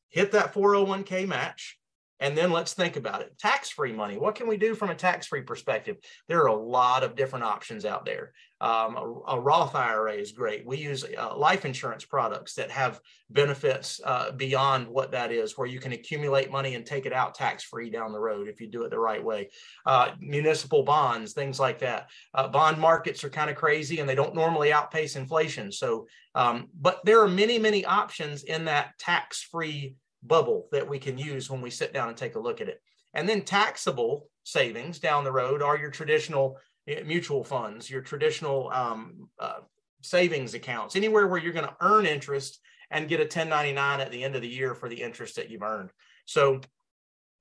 hit 0.10 0.34
that 0.34 0.53
401k 0.53 1.29
match, 1.29 1.79
And 2.20 2.38
then 2.38 2.51
let's 2.51 2.74
think 2.74 2.98
about 2.98 3.22
it. 3.22 3.38
Tax-free 3.39 3.93
money. 3.93 4.17
What 4.17 4.36
can 4.36 4.50
we 4.50 4.58
do 4.58 4.75
from 4.75 4.89
a 4.89 4.96
tax-free 4.96 5.43
perspective? 5.43 5.96
There 6.27 6.41
are 6.41 6.48
a 6.48 6.53
lot 6.53 7.03
of 7.03 7.15
different 7.15 7.46
options 7.46 7.86
out 7.86 8.05
there. 8.05 8.34
Um, 8.61 8.95
a, 8.95 9.33
a, 9.35 9.39
Roth 9.39 9.73
IRA 9.73 10.13
is 10.13 10.33
great. 10.33 10.67
We 10.67 10.77
use 10.77 11.03
uh, 11.03 11.35
life 11.35 11.65
insurance 11.65 12.05
products 12.05 12.53
that 12.53 12.69
have 12.69 13.01
benefits 13.31 13.99
uh, 14.05 14.33
beyond 14.33 14.87
what 14.87 15.11
that 15.13 15.31
is, 15.31 15.57
where 15.57 15.67
you 15.67 15.79
can 15.79 15.93
accumulate 15.93 16.51
money 16.51 16.75
and 16.75 16.85
take 16.85 17.07
it 17.07 17.11
out 17.11 17.33
tax-free 17.33 17.89
down 17.89 18.11
the 18.11 18.19
road 18.19 18.47
if 18.47 18.61
you 18.61 18.67
do 18.67 18.83
it 18.83 18.91
the 18.91 18.99
right 18.99 19.23
way. 19.23 19.49
Uh, 19.87 20.11
municipal 20.19 20.83
bonds, 20.83 21.33
things 21.33 21.59
like 21.59 21.79
that. 21.79 22.11
Uh, 22.35 22.47
bond 22.47 22.77
markets 22.77 23.23
are 23.23 23.31
kind 23.31 23.49
of 23.49 23.55
crazy 23.55 23.99
and 23.99 24.07
they 24.07 24.13
don't 24.13 24.35
normally 24.35 24.71
outpace 24.71 25.15
inflation. 25.15 25.71
So, 25.71 26.05
um, 26.35 26.67
but 26.79 27.01
there 27.03 27.19
are 27.23 27.27
many, 27.27 27.57
many 27.57 27.83
options 27.83 28.43
in 28.43 28.65
that 28.65 28.91
tax-free 28.99 29.95
bubble 30.21 30.67
that 30.71 30.87
we 30.87 30.99
can 30.99 31.17
use 31.17 31.49
when 31.49 31.61
we 31.61 31.71
sit 31.71 31.93
down 31.93 32.09
and 32.09 32.17
take 32.17 32.35
a 32.35 32.39
look 32.39 32.61
at 32.61 32.69
it. 32.69 32.79
And 33.15 33.27
then 33.27 33.41
taxable 33.41 34.29
savings 34.43 34.99
down 34.99 35.23
the 35.23 35.31
road 35.31 35.61
are 35.61 35.77
your 35.77 35.91
traditional 35.91 36.57
mutual 36.88 37.43
funds, 37.43 37.89
your 37.89 38.01
traditional 38.01 38.69
um, 38.71 39.29
uh, 39.39 39.59
savings 40.01 40.53
accounts, 40.53 40.95
anywhere 40.95 41.27
where 41.27 41.39
you're 41.39 41.53
going 41.53 41.67
to 41.67 41.75
earn 41.81 42.05
interest 42.05 42.59
and 42.89 43.07
get 43.07 43.19
a 43.19 43.23
1099 43.23 44.00
at 44.00 44.11
the 44.11 44.23
end 44.23 44.35
of 44.35 44.41
the 44.41 44.47
year 44.47 44.75
for 44.75 44.89
the 44.89 45.01
interest 45.01 45.35
that 45.35 45.50
you've 45.50 45.61
earned. 45.61 45.91
So, 46.25 46.61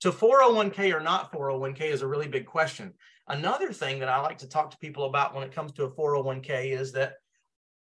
so 0.00 0.12
401k 0.12 0.94
or 0.94 1.00
not 1.00 1.32
401k 1.32 1.82
is 1.82 2.02
a 2.02 2.06
really 2.06 2.28
big 2.28 2.46
question. 2.46 2.94
Another 3.28 3.72
thing 3.72 4.00
that 4.00 4.08
I 4.08 4.20
like 4.20 4.38
to 4.38 4.48
talk 4.48 4.70
to 4.70 4.78
people 4.78 5.04
about 5.04 5.34
when 5.34 5.44
it 5.44 5.52
comes 5.52 5.72
to 5.72 5.84
a 5.84 5.90
401k 5.90 6.78
is 6.78 6.92
that 6.92 7.14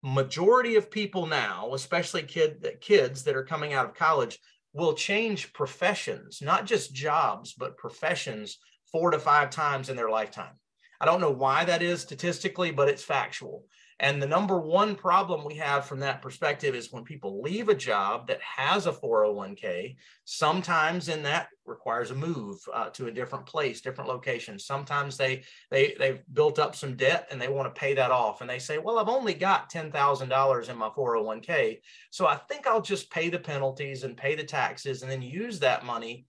majority 0.02 0.76
of 0.76 0.90
people 0.90 1.26
now, 1.26 1.74
especially 1.74 2.22
kid 2.22 2.66
kids 2.80 3.24
that 3.24 3.36
are 3.36 3.44
coming 3.44 3.72
out 3.72 3.86
of 3.86 3.94
college, 3.94 4.38
will 4.72 4.94
change 4.94 5.52
professions, 5.52 6.40
not 6.42 6.66
just 6.66 6.94
jobs, 6.94 7.54
but 7.54 7.76
professions 7.76 8.58
four 8.92 9.10
to 9.10 9.18
five 9.18 9.50
times 9.50 9.88
in 9.88 9.96
their 9.96 10.10
lifetime. 10.10 10.54
I 11.00 11.06
don't 11.06 11.20
know 11.20 11.30
why 11.30 11.64
that 11.64 11.82
is 11.82 12.00
statistically, 12.00 12.70
but 12.70 12.88
it's 12.88 13.04
factual. 13.04 13.64
And 14.00 14.22
the 14.22 14.26
number 14.28 14.60
one 14.60 14.94
problem 14.94 15.44
we 15.44 15.56
have 15.56 15.84
from 15.84 15.98
that 16.00 16.22
perspective 16.22 16.76
is 16.76 16.92
when 16.92 17.02
people 17.02 17.42
leave 17.42 17.68
a 17.68 17.74
job 17.74 18.28
that 18.28 18.40
has 18.40 18.86
a 18.86 18.92
401k, 18.92 19.96
sometimes 20.24 21.08
in 21.08 21.24
that 21.24 21.48
requires 21.66 22.12
a 22.12 22.14
move 22.14 22.60
uh, 22.72 22.90
to 22.90 23.08
a 23.08 23.10
different 23.10 23.44
place, 23.44 23.80
different 23.80 24.08
location. 24.08 24.56
Sometimes 24.56 25.16
they 25.16 25.42
they 25.72 25.96
they've 25.98 26.22
built 26.32 26.60
up 26.60 26.76
some 26.76 26.96
debt 26.96 27.26
and 27.32 27.40
they 27.40 27.48
want 27.48 27.72
to 27.72 27.80
pay 27.80 27.92
that 27.94 28.12
off, 28.12 28.40
and 28.40 28.48
they 28.48 28.60
say, 28.60 28.78
"Well, 28.78 29.00
I've 29.00 29.08
only 29.08 29.34
got 29.34 29.68
ten 29.68 29.90
thousand 29.90 30.28
dollars 30.28 30.68
in 30.68 30.78
my 30.78 30.90
401k, 30.90 31.80
so 32.10 32.26
I 32.26 32.36
think 32.36 32.68
I'll 32.68 32.80
just 32.80 33.10
pay 33.10 33.30
the 33.30 33.40
penalties 33.40 34.04
and 34.04 34.16
pay 34.16 34.36
the 34.36 34.44
taxes, 34.44 35.02
and 35.02 35.10
then 35.10 35.22
use 35.22 35.58
that 35.58 35.84
money 35.84 36.26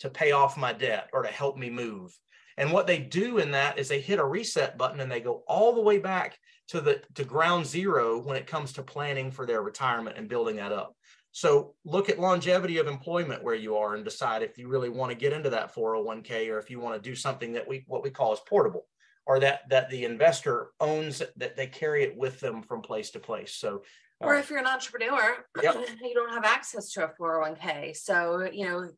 to 0.00 0.10
pay 0.10 0.32
off 0.32 0.56
my 0.56 0.72
debt 0.72 1.08
or 1.12 1.22
to 1.22 1.28
help 1.28 1.56
me 1.56 1.70
move." 1.70 2.16
And 2.56 2.72
what 2.72 2.86
they 2.86 2.98
do 2.98 3.38
in 3.38 3.52
that 3.52 3.78
is 3.78 3.88
they 3.88 4.00
hit 4.00 4.18
a 4.18 4.24
reset 4.24 4.76
button 4.76 5.00
and 5.00 5.10
they 5.10 5.20
go 5.20 5.42
all 5.48 5.74
the 5.74 5.80
way 5.80 5.98
back 5.98 6.38
to 6.68 6.80
the 6.80 7.02
to 7.14 7.24
ground 7.24 7.66
zero 7.66 8.20
when 8.20 8.36
it 8.36 8.46
comes 8.46 8.72
to 8.74 8.82
planning 8.82 9.30
for 9.30 9.46
their 9.46 9.62
retirement 9.62 10.18
and 10.18 10.28
building 10.28 10.56
that 10.56 10.72
up. 10.72 10.94
So 11.32 11.74
look 11.84 12.08
at 12.08 12.18
longevity 12.18 12.78
of 12.78 12.86
employment 12.86 13.44
where 13.44 13.54
you 13.54 13.76
are 13.76 13.94
and 13.94 14.04
decide 14.04 14.42
if 14.42 14.58
you 14.58 14.68
really 14.68 14.88
want 14.88 15.10
to 15.10 15.16
get 15.16 15.32
into 15.32 15.50
that 15.50 15.74
401k 15.74 16.50
or 16.50 16.58
if 16.58 16.70
you 16.70 16.80
want 16.80 17.00
to 17.00 17.08
do 17.10 17.14
something 17.14 17.52
that 17.52 17.68
we 17.68 17.84
what 17.86 18.02
we 18.02 18.10
call 18.10 18.32
is 18.32 18.40
portable 18.46 18.86
or 19.26 19.38
that 19.40 19.68
that 19.70 19.88
the 19.90 20.04
investor 20.04 20.70
owns 20.80 21.22
that 21.36 21.56
they 21.56 21.66
carry 21.66 22.02
it 22.02 22.16
with 22.16 22.40
them 22.40 22.62
from 22.62 22.82
place 22.82 23.10
to 23.10 23.20
place. 23.20 23.54
So 23.54 23.82
or 24.20 24.34
if 24.34 24.50
you're 24.50 24.58
an 24.58 24.66
entrepreneur, 24.66 25.36
yep. 25.62 25.76
you 26.02 26.14
don't 26.14 26.32
have 26.32 26.44
access 26.44 26.92
to 26.92 27.04
a 27.04 27.12
401k. 27.20 27.96
So, 27.96 28.48
you 28.52 28.66
know, 28.66 28.90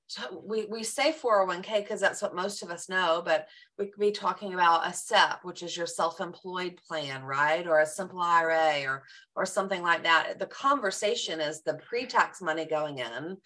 we, 0.44 0.66
we 0.66 0.82
say 0.82 1.12
401k 1.12 1.78
because 1.78 2.00
that's 2.00 2.20
what 2.20 2.34
most 2.34 2.62
of 2.62 2.70
us 2.70 2.88
know, 2.88 3.22
but 3.24 3.46
we 3.78 3.86
could 3.86 4.00
be 4.00 4.10
talking 4.10 4.52
about 4.52 4.86
a 4.86 4.92
SEP, 4.92 5.44
which 5.44 5.62
is 5.62 5.76
your 5.76 5.86
self-employed 5.86 6.80
plan, 6.88 7.22
right? 7.22 7.66
Or 7.68 7.80
a 7.80 7.86
simple 7.86 8.20
IRA 8.20 8.82
or 8.84 9.04
or 9.36 9.46
something 9.46 9.80
like 9.80 10.02
that. 10.02 10.38
The 10.38 10.46
conversation 10.46 11.40
is 11.40 11.62
the 11.62 11.74
pre-tax 11.74 12.42
money 12.42 12.66
going 12.66 12.98
in 12.98 13.36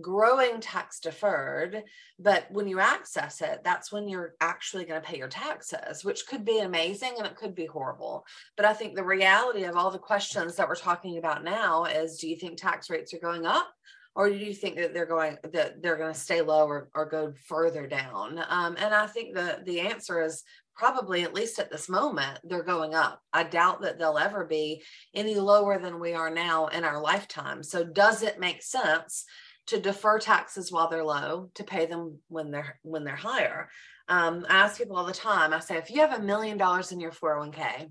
growing 0.00 0.60
tax 0.60 1.00
deferred 1.00 1.82
but 2.18 2.46
when 2.50 2.68
you 2.68 2.78
access 2.78 3.40
it 3.40 3.60
that's 3.64 3.90
when 3.90 4.08
you're 4.08 4.34
actually 4.40 4.84
going 4.84 5.00
to 5.00 5.06
pay 5.06 5.18
your 5.18 5.28
taxes 5.28 6.04
which 6.04 6.26
could 6.26 6.44
be 6.44 6.60
amazing 6.60 7.12
and 7.18 7.26
it 7.26 7.36
could 7.36 7.54
be 7.54 7.66
horrible. 7.66 8.24
But 8.56 8.66
i 8.66 8.72
think 8.72 8.94
the 8.94 9.04
reality 9.04 9.64
of 9.64 9.76
all 9.76 9.90
the 9.90 9.98
questions 9.98 10.56
that 10.56 10.68
we're 10.68 10.74
talking 10.74 11.18
about 11.18 11.44
now 11.44 11.84
is 11.84 12.18
do 12.18 12.28
you 12.28 12.36
think 12.36 12.58
tax 12.58 12.90
rates 12.90 13.14
are 13.14 13.18
going 13.18 13.46
up 13.46 13.68
or 14.14 14.30
do 14.30 14.36
you 14.36 14.54
think 14.54 14.76
that 14.76 14.94
they're 14.94 15.06
going 15.06 15.38
that 15.52 15.82
they're 15.82 15.98
going 15.98 16.12
to 16.12 16.18
stay 16.18 16.40
low 16.40 16.66
or, 16.66 16.88
or 16.94 17.04
go 17.06 17.34
further 17.46 17.86
down? 17.86 18.42
Um, 18.48 18.76
and 18.78 18.94
i 18.94 19.06
think 19.06 19.34
the 19.34 19.60
the 19.64 19.80
answer 19.80 20.22
is 20.22 20.42
probably 20.76 21.22
at 21.22 21.34
least 21.34 21.58
at 21.58 21.70
this 21.70 21.88
moment 21.88 22.38
they're 22.44 22.62
going 22.62 22.94
up. 22.94 23.22
I 23.32 23.44
doubt 23.44 23.80
that 23.82 23.98
they'll 23.98 24.18
ever 24.18 24.44
be 24.44 24.82
any 25.14 25.34
lower 25.36 25.78
than 25.78 25.98
we 25.98 26.12
are 26.12 26.30
now 26.30 26.66
in 26.66 26.84
our 26.84 27.00
lifetime. 27.00 27.62
So 27.62 27.82
does 27.82 28.22
it 28.22 28.38
make 28.38 28.62
sense 28.62 29.24
to 29.66 29.80
defer 29.80 30.18
taxes 30.18 30.70
while 30.70 30.88
they're 30.88 31.04
low 31.04 31.50
to 31.54 31.64
pay 31.64 31.86
them 31.86 32.18
when 32.28 32.50
they're 32.50 32.78
when 32.82 33.04
they're 33.04 33.16
higher. 33.16 33.68
Um, 34.08 34.46
i 34.48 34.58
ask 34.58 34.78
people 34.78 34.96
all 34.96 35.04
the 35.04 35.12
time 35.12 35.52
i 35.52 35.58
say 35.58 35.76
if 35.78 35.90
you 35.90 36.00
have 36.00 36.16
a 36.16 36.22
million 36.22 36.56
dollars 36.56 36.92
in 36.92 37.00
your 37.00 37.10
401k 37.10 37.88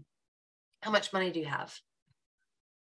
how 0.85 0.91
much 0.91 1.11
money 1.11 1.31
do 1.31 1.39
you 1.39 1.47
have? 1.47 1.73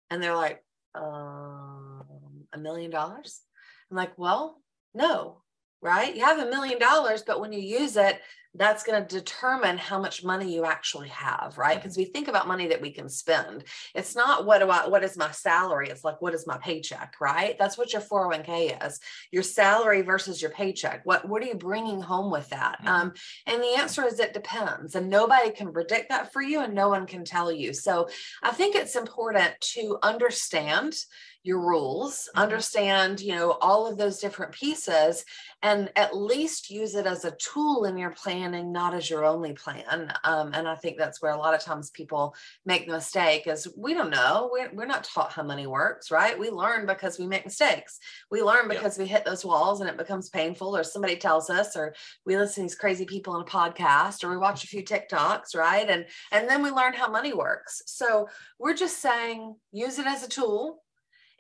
And 0.10 0.24
they're 0.24 0.36
like 0.36 0.64
um, 0.96 2.04
a 2.52 2.58
million 2.58 2.90
dollars? 2.90 3.42
I'm 3.90 3.96
like 3.96 4.18
well 4.18 4.60
no 4.96 5.44
right? 5.82 6.16
You 6.16 6.24
have 6.24 6.40
a 6.40 6.50
million 6.50 6.80
dollars 6.80 7.24
but 7.24 7.40
when 7.40 7.54
you 7.54 7.60
use 7.60 7.98
it 7.98 8.22
that's 8.56 8.84
going 8.84 9.02
to 9.02 9.16
determine 9.16 9.78
how 9.78 9.98
much 9.98 10.24
money 10.26 10.54
you 10.54 10.66
actually 10.66 11.08
have 11.08 11.58
right? 11.58 11.78
Because 11.78 11.94
mm-hmm. 11.94 12.02
we 12.02 12.14
think 12.14 12.28
about 12.28 12.48
money 12.48 12.68
that 12.68 12.82
we 12.82 12.92
can 12.92 13.08
spend. 13.08 13.64
It's 13.96 14.16
not 14.16 14.46
what 14.46 14.60
do 14.60 14.70
I, 14.70 14.88
what 14.88 15.04
is 15.04 15.18
my 15.18 15.32
salary? 15.32 15.90
It's 15.90 16.04
like 16.04 16.22
what 16.22 16.34
is 16.34 16.46
my 16.46 16.58
paycheck? 16.58 17.16
Right? 17.22 17.58
That's 17.58 17.78
what 17.78 17.94
your 17.94 18.02
401k 18.02 18.86
is. 18.86 19.00
Your 19.32 19.44
salary 19.44 20.02
versus 20.02 20.42
your 20.42 20.52
paycheck. 20.52 21.06
What 21.06 21.28
what 21.28 21.42
are 21.42 21.46
you 21.46 21.56
bringing 21.56 22.02
home 22.02 22.32
with 22.32 22.50
that? 22.50 22.80
Mm-hmm. 22.80 22.88
um, 22.88 23.14
and 23.48 23.62
the 23.62 23.76
answer 23.78 24.06
is 24.06 24.20
it 24.20 24.34
depends 24.34 24.96
and 24.96 25.10
nobody 25.10 25.52
can 25.52 25.72
predict 25.72 26.10
that 26.10 26.34
for 26.34 26.42
you 26.42 26.60
and 26.60 26.74
no 26.74 26.90
one 26.90 27.06
can 27.08 27.24
tell 27.24 27.52
you. 27.52 27.74
So 27.74 28.10
i 28.44 28.52
think 28.52 28.76
it's 28.76 28.96
important 28.96 29.54
to 29.62 29.98
understand 30.04 30.96
your 31.44 31.60
rules, 31.60 32.30
mm-hmm. 32.30 32.40
understand, 32.42 33.22
you 33.22 33.36
know, 33.36 33.52
all 33.62 33.88
of 33.88 33.98
those 33.98 34.20
different 34.20 34.52
pieces 34.52 35.26
and 35.64 35.92
at 35.96 36.16
least 36.16 36.72
use 36.72 36.96
it 36.96 37.06
as 37.06 37.24
a 37.24 37.36
tool 37.38 37.86
in 37.86 37.98
your 37.98 38.12
planning, 38.12 38.72
not 38.72 38.94
as 38.94 39.10
your 39.10 39.26
only 39.26 39.54
plan. 39.54 40.12
Um, 40.24 40.52
and 40.54 40.68
I 40.68 40.76
think 40.76 40.98
that's 40.98 41.22
where 41.22 41.34
a 41.34 41.38
lot 41.38 41.54
of 41.54 41.62
times 41.62 41.92
people 41.92 42.36
make 42.66 42.88
the 42.88 42.94
mistake 42.94 43.46
is 43.46 43.68
we 43.78 43.94
don't 43.94 44.10
know. 44.10 44.50
We're, 44.52 44.72
we're 44.74 44.86
not 44.86 45.04
taught 45.04 45.34
how 45.34 45.44
money 45.44 45.68
works, 45.68 46.10
right? 46.10 46.38
We 46.38 46.50
learn 46.50 46.88
because 46.88 47.20
we 47.20 47.28
make 47.28 47.46
mistakes. 47.46 48.00
We 48.32 48.42
learn 48.42 48.68
because 48.68 48.98
we 48.98 49.06
hit 49.06 49.24
those 49.24 49.46
walls 49.46 49.82
and 49.82 49.90
it 49.90 49.98
becomes 49.98 50.30
painful 50.30 50.76
or 50.76 50.84
somebody 50.84 51.16
tells 51.16 51.50
us, 51.50 51.76
or 51.76 51.94
we 52.26 52.38
listen 52.38 52.64
to 52.64 52.66
these 52.66 52.76
crazy 52.76 53.06
people 53.06 53.34
on 53.34 53.42
a 53.42 53.46
podcast 53.46 54.24
or 54.24 54.32
we 54.32 54.38
watch 54.38 54.64
a 54.64 54.68
few 54.68 54.84
TikToks, 54.84 55.56
right? 55.56 55.88
And, 55.88 56.06
and 56.32 56.50
then 56.50 56.64
we 56.64 56.72
learn 56.72 56.94
how 56.94 57.10
money 57.10 57.34
works. 57.34 57.84
So 57.86 58.30
we're 58.58 58.76
just 58.76 59.00
saying, 59.00 59.56
use 59.72 60.00
it 60.00 60.08
as 60.08 60.24
a 60.24 60.30
tool 60.30 60.82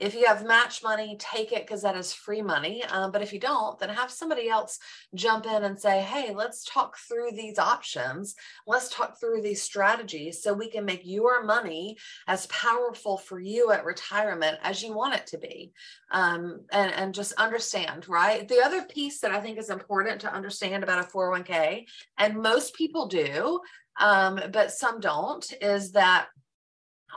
if 0.01 0.15
you 0.15 0.25
have 0.25 0.45
match 0.45 0.81
money, 0.81 1.15
take 1.19 1.51
it 1.51 1.61
because 1.61 1.83
that 1.83 1.95
is 1.95 2.11
free 2.11 2.41
money. 2.41 2.83
Um, 2.85 3.11
but 3.11 3.21
if 3.21 3.31
you 3.31 3.39
don't, 3.39 3.77
then 3.77 3.89
have 3.89 4.09
somebody 4.09 4.49
else 4.49 4.79
jump 5.13 5.45
in 5.45 5.63
and 5.63 5.79
say, 5.79 6.01
hey, 6.01 6.33
let's 6.33 6.65
talk 6.65 6.97
through 6.97 7.31
these 7.33 7.59
options. 7.59 8.35
Let's 8.65 8.89
talk 8.89 9.19
through 9.19 9.43
these 9.43 9.61
strategies 9.61 10.41
so 10.41 10.53
we 10.53 10.71
can 10.71 10.85
make 10.85 11.01
your 11.03 11.43
money 11.43 11.97
as 12.27 12.47
powerful 12.47 13.17
for 13.17 13.39
you 13.39 13.71
at 13.71 13.85
retirement 13.85 14.57
as 14.63 14.81
you 14.81 14.91
want 14.91 15.13
it 15.13 15.27
to 15.27 15.37
be. 15.37 15.71
Um, 16.09 16.61
and, 16.71 16.91
and 16.93 17.13
just 17.13 17.33
understand, 17.33 18.09
right? 18.09 18.47
The 18.47 18.61
other 18.65 18.81
piece 18.83 19.19
that 19.19 19.31
I 19.31 19.39
think 19.39 19.59
is 19.59 19.69
important 19.69 20.19
to 20.21 20.33
understand 20.33 20.83
about 20.83 21.05
a 21.05 21.07
401k, 21.07 21.85
and 22.17 22.41
most 22.41 22.73
people 22.73 23.05
do, 23.05 23.61
um, 23.99 24.39
but 24.51 24.71
some 24.71 24.99
don't, 24.99 25.45
is 25.61 25.91
that 25.91 26.27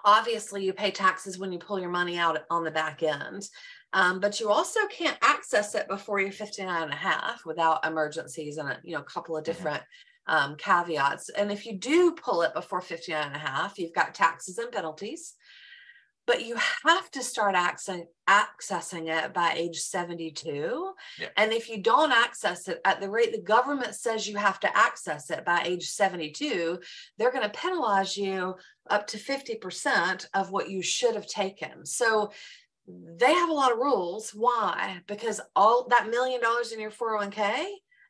obviously 0.05 0.65
you 0.65 0.73
pay 0.73 0.91
taxes 0.91 1.39
when 1.39 1.53
you 1.53 1.59
pull 1.59 1.79
your 1.79 1.91
money 1.91 2.19
out 2.19 2.39
on 2.51 2.65
the 2.65 2.71
back 2.71 3.03
end 3.03 3.49
um, 3.93 4.19
but 4.19 4.41
you 4.41 4.51
also 4.51 4.81
can't 4.91 5.17
access 5.23 5.75
it 5.75 5.87
before 5.87 6.21
you're 6.21 6.33
59 6.33 6.83
and 6.83 6.93
a 6.93 6.97
half 6.97 7.47
without 7.47 7.85
emergencies 7.87 8.57
and 8.59 8.69
a 8.69 8.79
you 8.83 8.95
know 8.95 9.01
a 9.01 9.05
couple 9.05 9.37
of 9.37 9.45
different 9.45 9.83
mm-hmm. 10.29 10.37
um, 10.37 10.57
caveats 10.57 11.29
and 11.31 11.53
if 11.53 11.67
you 11.67 11.79
do 11.79 12.13
pull 12.13 12.43
it 12.43 12.55
before 12.55 12.81
59 12.81 13.27
and 13.27 13.37
a 13.37 13.39
half 13.39 13.79
you've 13.79 13.95
got 13.95 14.15
taxes 14.15 14.59
and 14.59 14.73
penalties 14.73 15.35
but 16.27 16.45
you 16.45 16.57
have 16.85 17.11
to 17.13 17.23
start 17.23 17.55
accessing, 17.55 18.07
accessing 18.29 19.09
it 19.09 19.35
by 19.35 19.53
age 19.57 19.79
72. 19.79 20.93
Yeah. 21.21 21.29
And 21.37 21.53
if 21.53 21.69
you 21.69 21.83
don't 21.83 22.13
access 22.13 22.69
it 22.69 22.81
at 22.85 23.01
the 23.01 23.11
rate 23.11 23.33
the 23.33 23.43
government 23.43 23.95
says 23.95 24.27
you 24.27 24.37
have 24.37 24.61
to 24.61 24.77
access 24.77 25.31
it 25.31 25.45
by 25.45 25.63
age 25.65 25.89
72, 25.89 26.79
they're 27.19 27.33
going 27.33 27.43
to 27.45 27.59
penalize 27.59 28.17
you 28.17 28.55
up 28.91 29.07
to 29.09 29.19
50% 29.19 30.27
of 30.35 30.51
what 30.51 30.71
you 30.71 30.83
should 30.83 31.15
have 31.15 31.27
taken. 31.27 31.85
So 31.85 32.33
they 32.87 33.33
have 33.33 33.49
a 33.49 33.55
lot 33.55 33.73
of 33.73 33.79
rules. 33.79 34.31
Why? 34.31 35.01
Because 35.07 35.41
all 35.57 35.87
that 35.89 36.11
million 36.11 36.41
dollars 36.41 36.73
in 36.73 36.81
your 36.81 36.91
401k 36.91 37.67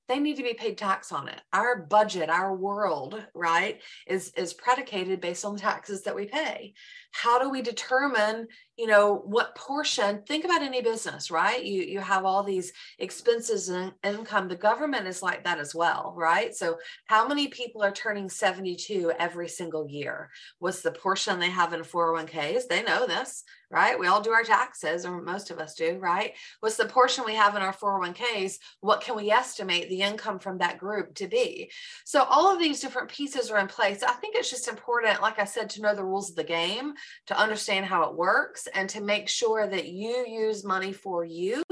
they 0.08 0.18
need 0.18 0.36
to 0.36 0.42
be 0.42 0.54
paid 0.54 0.76
tax 0.76 1.12
on 1.12 1.28
it. 1.28 1.40
Our 1.52 1.76
budget, 1.76 2.28
our 2.28 2.54
world, 2.54 3.22
right, 3.34 3.80
is 4.06 4.32
is 4.36 4.52
predicated 4.52 5.20
based 5.20 5.44
on 5.44 5.54
the 5.54 5.60
taxes 5.60 6.02
that 6.02 6.14
we 6.16 6.26
pay. 6.26 6.74
How 7.12 7.38
do 7.38 7.50
we 7.50 7.62
determine, 7.62 8.48
you 8.76 8.88
know, 8.88 9.22
what 9.24 9.54
portion? 9.54 10.22
Think 10.26 10.44
about 10.44 10.62
any 10.62 10.82
business, 10.82 11.30
right? 11.30 11.64
You 11.64 11.82
you 11.82 12.00
have 12.00 12.24
all 12.24 12.42
these 12.42 12.72
expenses 12.98 13.68
and 13.68 13.92
income. 14.02 14.48
The 14.48 14.56
government 14.56 15.06
is 15.06 15.22
like 15.22 15.44
that 15.44 15.58
as 15.58 15.74
well, 15.74 16.12
right? 16.16 16.54
So 16.54 16.78
how 17.06 17.28
many 17.28 17.48
people 17.48 17.82
are 17.84 17.92
turning 17.92 18.28
72 18.28 19.12
every 19.18 19.48
single 19.48 19.88
year? 19.88 20.30
What's 20.58 20.82
the 20.82 20.90
portion 20.90 21.38
they 21.38 21.50
have 21.50 21.72
in 21.72 21.82
401ks? 21.82 22.66
They 22.68 22.82
know 22.82 23.06
this, 23.06 23.44
right? 23.70 23.98
We 23.98 24.06
all 24.06 24.20
do 24.20 24.30
our 24.30 24.44
taxes, 24.44 25.04
or 25.04 25.20
most 25.22 25.50
of 25.50 25.58
us 25.58 25.74
do, 25.74 25.98
right? 25.98 26.32
What's 26.60 26.76
the 26.76 26.86
portion 26.86 27.24
we 27.24 27.34
have 27.34 27.56
in 27.56 27.62
our 27.62 27.72
401ks? 27.72 28.58
What 28.80 29.00
can 29.00 29.16
we 29.16 29.30
estimate 29.30 29.88
the 29.88 30.02
income 30.02 30.38
from 30.38 30.58
that 30.58 30.78
group 30.78 31.14
to 31.16 31.26
be? 31.26 31.70
So 32.04 32.22
all 32.22 32.52
of 32.52 32.58
these 32.60 32.80
different 32.80 33.08
pieces 33.08 33.50
are 33.50 33.58
in 33.58 33.66
place. 33.66 34.02
I 34.02 34.12
think 34.12 34.36
it's 34.36 34.50
just 34.50 34.68
important, 34.68 35.22
like 35.22 35.38
I 35.38 35.44
said, 35.44 35.70
to 35.70 35.82
know 35.82 35.94
the 35.94 36.04
rules 36.04 36.30
of 36.30 36.36
the 36.36 36.44
game, 36.44 36.94
to 37.26 37.38
understand 37.38 37.86
how 37.86 38.04
it 38.04 38.14
works, 38.14 38.63
and 38.74 38.88
to 38.90 39.00
make 39.00 39.28
sure 39.28 39.66
that 39.66 39.88
you 39.88 40.24
use 40.26 40.64
money 40.64 40.92
for 40.92 41.24
you 41.24 41.62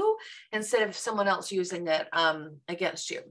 instead 0.51 0.87
of 0.87 0.95
someone 0.95 1.27
else 1.27 1.51
using 1.51 1.87
it 1.87 2.07
um, 2.13 2.57
against 2.67 3.09
you. 3.09 3.21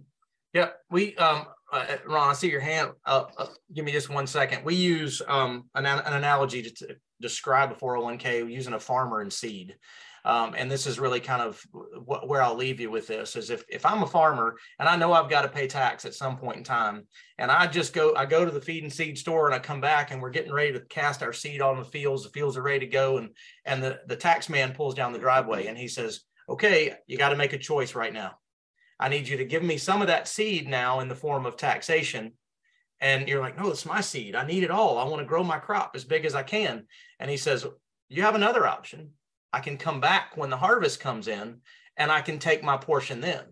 Yeah, 0.53 0.71
we 0.91 1.17
um, 1.17 1.47
uh, 1.73 1.87
Ron, 2.07 2.31
I 2.31 2.33
see 2.35 2.51
your 2.51 2.61
hand 2.61 2.91
up. 3.07 3.33
Uh, 3.39 3.47
give 3.75 3.85
me 3.85 3.93
just 3.93 4.11
one 4.11 4.27
second. 4.27 4.65
We 4.65 4.75
use 4.75 5.23
um, 5.27 5.65
an, 5.75 5.87
an 5.87 6.13
analogy 6.13 6.63
to, 6.63 6.71
to, 6.71 6.97
describe 7.21 7.71
a 7.71 7.75
401k 7.77 8.51
using 8.51 8.75
a 8.75 8.81
farmer 8.81 9.21
and 9.21 9.33
seed. 9.33 9.77
Um, 10.25 10.55
and 10.57 10.71
this 10.71 10.87
is 10.87 11.01
really 11.01 11.19
kind 11.19 11.43
of 11.43 11.61
wh- 11.73 12.25
where 12.29 12.43
I'll 12.43 12.55
leave 12.55 12.79
you 12.79 12.93
with 12.93 13.09
this 13.09 13.35
is 13.35 13.51
if, 13.51 13.65
if 13.69 13.85
I'm 13.85 14.05
a 14.05 14.07
farmer 14.07 14.57
and 14.79 14.89
I 14.89 14.95
know 14.95 15.13
I've 15.13 15.31
got 15.31 15.43
to 15.43 15.49
pay 15.49 15.67
tax 15.67 16.05
at 16.05 16.15
some 16.15 16.37
point 16.37 16.59
in 16.59 16.65
time, 16.65 17.09
and 17.39 17.51
I 17.51 17.67
just 17.67 17.93
go, 17.93 18.15
I 18.15 18.27
go 18.27 18.45
to 18.45 18.51
the 18.51 18.61
feed 18.61 18.85
and 18.85 18.93
seed 18.93 19.19
store 19.19 19.47
and 19.47 19.55
I 19.55 19.59
come 19.59 19.81
back 19.81 20.13
and 20.13 20.23
we're 20.23 20.31
getting 20.31 20.53
ready 20.53 20.73
to 20.75 20.81
cast 20.81 21.25
our 21.25 21.33
seed 21.33 21.61
on 21.61 21.79
the 21.79 21.85
fields, 21.85 22.23
the 22.23 22.31
fields 22.31 22.57
are 22.57 22.63
ready 22.63 22.87
to 22.87 22.87
go. 22.87 23.19
And, 23.19 23.31
and 23.65 23.83
the, 23.83 24.01
the 24.07 24.17
tax 24.17 24.49
man 24.49 24.75
pulls 24.75 24.95
down 24.95 25.13
the 25.13 25.19
driveway 25.19 25.67
and 25.67 25.77
he 25.77 25.89
says, 25.89 26.21
okay, 26.49 26.95
you 27.09 27.19
got 27.19 27.31
to 27.31 27.37
make 27.37 27.53
a 27.53 27.59
choice 27.59 27.97
right 27.97 28.13
now. 28.13 28.37
I 29.01 29.09
need 29.09 29.27
you 29.27 29.39
to 29.39 29.45
give 29.45 29.65
me 29.65 29.77
some 29.79 30.03
of 30.03 30.07
that 30.07 30.29
seed 30.29 30.69
now 30.69 31.01
in 31.01 31.09
the 31.09 31.17
form 31.17 31.47
of 31.47 31.57
taxation. 31.57 32.33
And 33.01 33.27
you're 33.27 33.41
like, 33.41 33.59
no, 33.59 33.71
it's 33.71 33.85
my 33.85 34.01
seed. 34.01 34.37
I 34.37 34.47
need 34.47 34.63
it 34.63 34.71
all. 34.71 34.99
I 34.99 35.05
want 35.05 35.21
to 35.21 35.27
grow 35.27 35.43
my 35.43 35.59
crop 35.59 35.93
as 35.97 36.05
big 36.05 36.25
as 36.25 36.37
I 36.37 36.45
can. 36.45 36.85
And 37.19 37.29
he 37.29 37.37
says, 37.37 37.67
you 38.09 38.23
have 38.23 38.37
another 38.37 38.65
option. 38.65 39.11
I 39.53 39.61
can 39.61 39.77
come 39.77 40.01
back 40.01 40.37
when 40.37 40.51
the 40.51 40.57
harvest 40.57 41.01
comes 41.01 41.29
in 41.29 41.59
and 41.97 42.11
I 42.11 42.21
can 42.21 42.39
take 42.39 42.63
my 42.63 42.77
portion 42.77 43.21
then. 43.21 43.45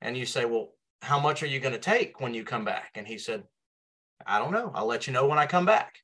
And 0.00 0.16
you 0.16 0.26
say, 0.26 0.44
well, 0.44 0.70
how 1.00 1.18
much 1.18 1.42
are 1.42 1.46
you 1.46 1.60
going 1.60 1.74
to 1.74 1.80
take 1.80 2.20
when 2.20 2.34
you 2.34 2.44
come 2.44 2.64
back? 2.64 2.90
And 2.94 3.06
he 3.06 3.18
said, 3.18 3.42
I 4.26 4.38
don't 4.38 4.52
know. 4.52 4.70
I'll 4.74 4.86
let 4.86 5.06
you 5.06 5.12
know 5.12 5.26
when 5.26 5.38
I 5.38 5.46
come 5.46 5.66
back. 5.66 5.96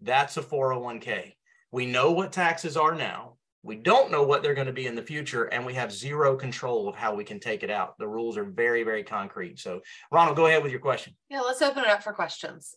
That's 0.00 0.36
a 0.36 0.42
401k. 0.42 1.34
We 1.72 1.86
know 1.86 2.12
what 2.12 2.32
taxes 2.32 2.76
are 2.76 2.94
now. 2.94 3.36
We 3.64 3.76
don't 3.76 4.12
know 4.12 4.22
what 4.22 4.42
they're 4.42 4.54
going 4.54 4.66
to 4.66 4.74
be 4.74 4.86
in 4.86 4.94
the 4.94 5.02
future, 5.02 5.44
and 5.44 5.64
we 5.64 5.72
have 5.72 5.90
zero 5.90 6.36
control 6.36 6.86
of 6.86 6.94
how 6.94 7.14
we 7.14 7.24
can 7.24 7.40
take 7.40 7.62
it 7.62 7.70
out. 7.70 7.96
The 7.98 8.06
rules 8.06 8.36
are 8.36 8.44
very, 8.44 8.82
very 8.82 9.02
concrete. 9.02 9.58
So, 9.58 9.80
Ronald, 10.12 10.36
go 10.36 10.46
ahead 10.46 10.62
with 10.62 10.70
your 10.70 10.82
question. 10.82 11.16
Yeah, 11.30 11.40
let's 11.40 11.62
open 11.62 11.82
it 11.82 11.88
up 11.88 12.02
for 12.02 12.12
questions. 12.12 12.74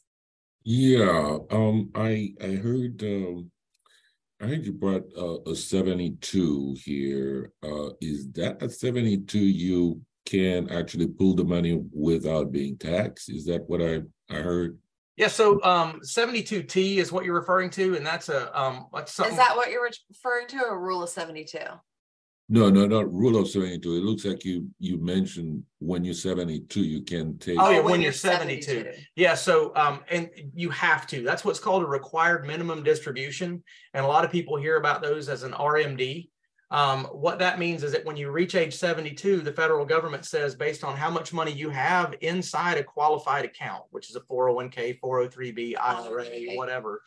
Yeah, 0.63 1.39
um, 1.51 1.91
I 1.93 2.33
I 2.41 2.55
heard 2.55 3.03
um, 3.03 3.51
I 4.39 4.45
heard 4.45 4.65
you 4.65 4.73
brought 4.73 5.05
uh, 5.17 5.39
a 5.49 5.55
seventy-two 5.55 6.77
here. 6.83 7.51
Uh, 7.63 7.89
is 8.01 8.31
that 8.33 8.61
a 8.61 8.69
seventy-two 8.69 9.39
you 9.39 10.01
can 10.25 10.69
actually 10.69 11.07
pull 11.07 11.33
the 11.33 11.43
money 11.43 11.81
without 11.91 12.51
being 12.51 12.77
taxed? 12.77 13.29
Is 13.29 13.45
that 13.45 13.67
what 13.67 13.81
I 13.81 14.01
I 14.29 14.41
heard? 14.41 14.77
Yeah, 15.15 15.29
so 15.29 15.59
um, 15.63 15.99
72T 16.05 16.97
is 16.97 17.11
what 17.11 17.25
you're 17.25 17.33
referring 17.33 17.71
to, 17.71 17.95
and 17.95 18.05
that's 18.05 18.29
a 18.29 18.55
um, 18.59 18.85
that's 18.93 19.13
something. 19.13 19.33
Is 19.33 19.39
that 19.39 19.55
what 19.55 19.71
you're 19.71 19.89
referring 20.09 20.47
to, 20.49 20.57
a 20.65 20.77
rule 20.77 21.01
of 21.01 21.09
72? 21.09 21.57
No, 22.49 22.69
no, 22.69 22.87
not 22.87 23.13
rule 23.13 23.35
of 23.35 23.49
seventy-two. 23.49 23.97
It 23.97 24.03
looks 24.03 24.23
like 24.23 24.45
you 24.45 24.69
you 24.79 24.97
mentioned 24.97 25.63
when 25.79 26.05
you're 26.05 26.13
seventy-two, 26.13 26.81
you 26.81 27.01
can 27.01 27.37
take. 27.39 27.59
Oh, 27.59 27.69
yeah, 27.69 27.81
when, 27.81 28.01
you're 28.01 28.13
72. 28.13 28.89
Yeah, 29.17 29.33
so 29.33 29.73
um, 29.75 29.99
and 30.09 30.29
you 30.55 30.69
have 30.69 31.05
to. 31.07 31.23
That's 31.23 31.43
what's 31.43 31.59
called 31.59 31.83
a 31.83 31.87
required 31.87 32.47
minimum 32.47 32.83
distribution, 32.83 33.61
and 33.93 34.05
a 34.05 34.07
lot 34.07 34.23
of 34.23 34.31
people 34.31 34.55
hear 34.55 34.77
about 34.77 35.01
those 35.01 35.27
as 35.27 35.43
an 35.43 35.51
RMD. 35.51 36.29
Um, 36.69 37.05
what 37.05 37.39
that 37.39 37.59
means 37.59 37.83
is 37.83 37.91
that 37.93 38.05
when 38.05 38.17
you 38.17 38.29
reach 38.29 38.55
age 38.55 38.75
72, 38.75 39.41
the 39.41 39.53
federal 39.53 39.85
government 39.85 40.25
says 40.25 40.55
based 40.55 40.83
on 40.83 40.97
how 40.97 41.09
much 41.09 41.31
money 41.33 41.51
you 41.51 41.69
have 41.69 42.13
inside 42.21 42.77
a 42.77 42.83
qualified 42.83 43.45
account, 43.45 43.83
which 43.91 44.09
is 44.09 44.15
a 44.15 44.21
401k, 44.21 44.99
403b, 44.99 45.75
IRA, 45.79 46.55
whatever, 46.55 47.01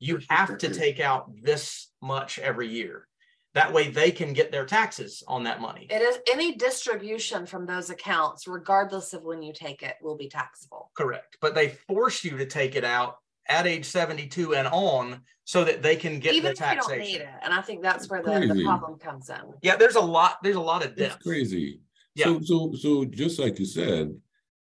you 0.00 0.20
have 0.30 0.58
to 0.58 0.72
take 0.72 0.98
out 0.98 1.30
this 1.42 1.90
much 2.02 2.38
every 2.38 2.68
year. 2.68 3.06
That 3.54 3.72
way 3.72 3.88
they 3.88 4.10
can 4.10 4.32
get 4.32 4.50
their 4.50 4.66
taxes 4.66 5.22
on 5.28 5.44
that 5.44 5.60
money. 5.60 5.86
It 5.88 6.02
is 6.02 6.18
any 6.30 6.56
distribution 6.56 7.46
from 7.46 7.66
those 7.66 7.88
accounts, 7.88 8.48
regardless 8.48 9.12
of 9.12 9.22
when 9.22 9.42
you 9.42 9.52
take 9.52 9.82
it, 9.82 9.94
will 10.02 10.16
be 10.16 10.28
taxable. 10.28 10.90
Correct. 10.96 11.38
But 11.40 11.54
they 11.54 11.68
force 11.68 12.24
you 12.24 12.36
to 12.36 12.46
take 12.46 12.74
it 12.74 12.84
out 12.84 13.18
at 13.48 13.66
age 13.66 13.84
72 13.84 14.54
and 14.54 14.66
on 14.68 15.20
so 15.44 15.62
that 15.64 15.82
they 15.82 15.94
can 15.94 16.18
get 16.18 16.34
Even 16.34 16.54
the 16.54 16.64
if 16.64 16.72
you 16.72 16.80
don't 16.80 16.98
need 16.98 17.20
it. 17.20 17.28
And 17.42 17.54
I 17.54 17.60
think 17.60 17.82
that's 17.82 18.08
where 18.08 18.22
the, 18.22 18.52
the 18.52 18.64
problem 18.64 18.98
comes 18.98 19.30
in. 19.30 19.36
Yeah, 19.62 19.76
there's 19.76 19.96
a 19.96 20.00
lot, 20.00 20.38
there's 20.42 20.56
a 20.56 20.60
lot 20.60 20.84
of 20.84 20.94
It's 20.96 21.16
crazy. 21.16 21.80
Yeah. 22.14 22.26
So 22.26 22.40
so 22.42 22.72
so 22.74 23.04
just 23.04 23.38
like 23.38 23.58
you 23.58 23.66
said, 23.66 24.14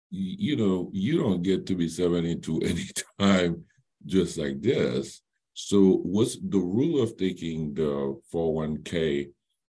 you 0.09 0.55
know, 0.55 0.89
you 0.93 1.19
don't 1.19 1.41
get 1.41 1.65
to 1.67 1.75
be 1.75 1.89
seventy-two 1.89 2.61
anytime 3.19 3.65
just 4.05 4.37
like 4.37 4.61
this. 4.61 5.21
So 5.53 5.99
what's 6.03 6.37
the 6.37 6.59
rule 6.59 7.01
of 7.01 7.15
taking 7.17 7.73
the 7.73 8.19
four 8.31 8.47
oh 8.47 8.49
one 8.49 8.83
K 8.83 9.29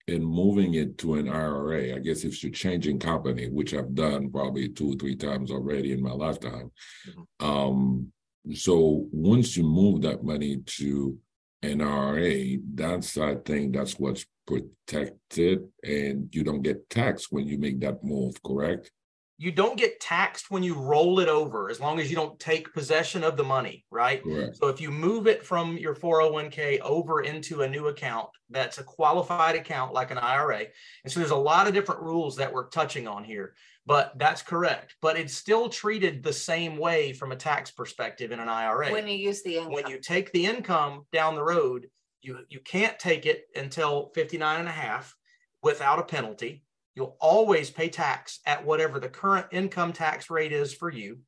and 0.07 0.25
moving 0.25 0.75
it 0.75 0.97
to 0.99 1.15
an 1.15 1.27
IRA? 1.29 1.95
I 1.95 1.99
guess 1.99 2.23
if 2.23 2.43
you're 2.43 2.51
changing 2.51 2.99
company, 2.99 3.49
which 3.49 3.73
I've 3.73 3.95
done 3.95 4.29
probably 4.31 4.69
two 4.69 4.93
or 4.93 4.95
three 4.95 5.15
times 5.15 5.51
already 5.51 5.93
in 5.93 6.01
my 6.01 6.11
lifetime. 6.11 6.71
Mhm. 7.07 7.45
Um, 7.45 8.11
so 8.53 9.07
once 9.11 9.57
you 9.57 9.63
move 9.63 10.01
that 10.03 10.23
money 10.23 10.57
to 10.57 11.17
an 11.61 11.81
IRA, 11.81 12.57
that's 12.75 13.17
I 13.17 13.35
think 13.35 13.73
that's 13.73 13.97
what's 13.97 14.25
protected, 14.45 15.63
and 15.83 16.27
you 16.35 16.43
don't 16.43 16.61
get 16.61 16.89
taxed 16.89 17.31
when 17.31 17.47
you 17.47 17.57
make 17.57 17.79
that 17.79 18.03
move. 18.03 18.41
Correct? 18.43 18.91
You 19.37 19.51
don't 19.51 19.77
get 19.77 19.99
taxed 19.99 20.51
when 20.51 20.63
you 20.63 20.75
roll 20.75 21.19
it 21.19 21.27
over 21.27 21.69
as 21.69 21.79
long 21.79 21.99
as 21.99 22.09
you 22.09 22.15
don't 22.15 22.39
take 22.39 22.73
possession 22.73 23.23
of 23.23 23.35
the 23.35 23.43
money, 23.43 23.83
right? 23.89 24.23
Correct. 24.23 24.57
So 24.57 24.67
if 24.67 24.79
you 24.79 24.91
move 24.91 25.27
it 25.27 25.45
from 25.45 25.77
your 25.77 25.95
401k 25.95 26.79
over 26.81 27.21
into 27.21 27.63
a 27.63 27.67
new 27.67 27.87
account, 27.87 28.29
that's 28.49 28.77
a 28.77 28.83
qualified 28.83 29.55
account 29.55 29.93
like 29.93 30.11
an 30.11 30.19
IRA. 30.19 30.65
And 31.03 31.11
so 31.11 31.19
there's 31.19 31.31
a 31.31 31.35
lot 31.35 31.67
of 31.67 31.73
different 31.73 32.01
rules 32.01 32.35
that 32.37 32.53
we're 32.53 32.69
touching 32.69 33.07
on 33.07 33.23
here, 33.23 33.55
but 33.85 34.13
that's 34.17 34.43
correct. 34.43 34.95
But 35.01 35.17
it's 35.17 35.33
still 35.35 35.67
treated 35.67 36.21
the 36.21 36.31
same 36.33 36.77
way 36.77 37.11
from 37.11 37.31
a 37.31 37.35
tax 37.35 37.71
perspective 37.71 38.31
in 38.31 38.39
an 38.39 38.49
IRA. 38.49 38.91
When 38.91 39.07
you 39.07 39.17
use 39.17 39.41
the 39.41 39.57
income. 39.57 39.73
when 39.73 39.87
you 39.87 39.99
take 39.99 40.31
the 40.31 40.45
income 40.45 41.05
down 41.11 41.35
the 41.35 41.43
road, 41.43 41.87
you, 42.21 42.39
you 42.49 42.59
can't 42.59 42.97
take 42.99 43.25
it 43.25 43.45
until 43.55 44.11
59 44.13 44.59
and 44.59 44.69
a 44.69 44.71
half 44.71 45.15
without 45.63 45.99
a 45.99 46.03
penalty. 46.03 46.63
You'll 46.95 47.17
always 47.19 47.69
pay 47.69 47.89
tax 47.89 48.39
at 48.45 48.65
whatever 48.65 48.99
the 48.99 49.09
current 49.09 49.47
income 49.51 49.93
tax 49.93 50.29
rate 50.29 50.51
is 50.51 50.73
for 50.73 50.91
you. 50.91 51.19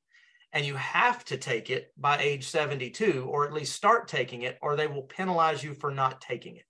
And 0.54 0.66
you 0.66 0.76
have 0.76 1.26
to 1.26 1.38
take 1.38 1.70
it 1.70 1.92
by 1.98 2.18
age 2.20 2.48
72, 2.48 3.28
or 3.30 3.46
at 3.46 3.54
least 3.54 3.76
start 3.76 4.08
taking 4.08 4.44
it, 4.44 4.58
or 4.62 4.76
they 4.76 4.88
will 4.88 5.04
penalize 5.04 5.64
you 5.64 5.74
for 5.74 5.92
not 5.92 6.22
taking 6.22 6.56
it. 6.56 6.66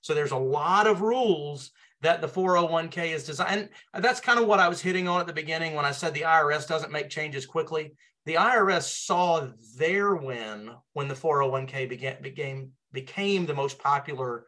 So 0.00 0.14
there's 0.14 0.32
a 0.32 0.36
lot 0.36 0.86
of 0.86 1.02
rules 1.02 1.70
that 2.00 2.20
the 2.20 2.28
401k 2.28 3.14
is 3.14 3.24
designed. 3.24 3.68
And 3.94 4.04
that's 4.04 4.20
kind 4.20 4.38
of 4.38 4.46
what 4.46 4.60
I 4.60 4.68
was 4.68 4.80
hitting 4.80 5.08
on 5.08 5.20
at 5.20 5.26
the 5.26 5.32
beginning 5.32 5.74
when 5.74 5.84
I 5.84 5.92
said 5.92 6.14
the 6.14 6.22
IRS 6.22 6.66
doesn't 6.66 6.92
make 6.92 7.10
changes 7.10 7.46
quickly. 7.46 7.92
The 8.24 8.34
IRS 8.34 9.04
saw 9.06 9.48
their 9.76 10.14
win 10.14 10.70
when 10.92 11.08
the 11.08 11.14
401k 11.14 11.88
began, 11.88 12.22
became 12.22 12.72
became 12.92 13.46
the 13.46 13.54
most 13.54 13.78
popular 13.78 14.46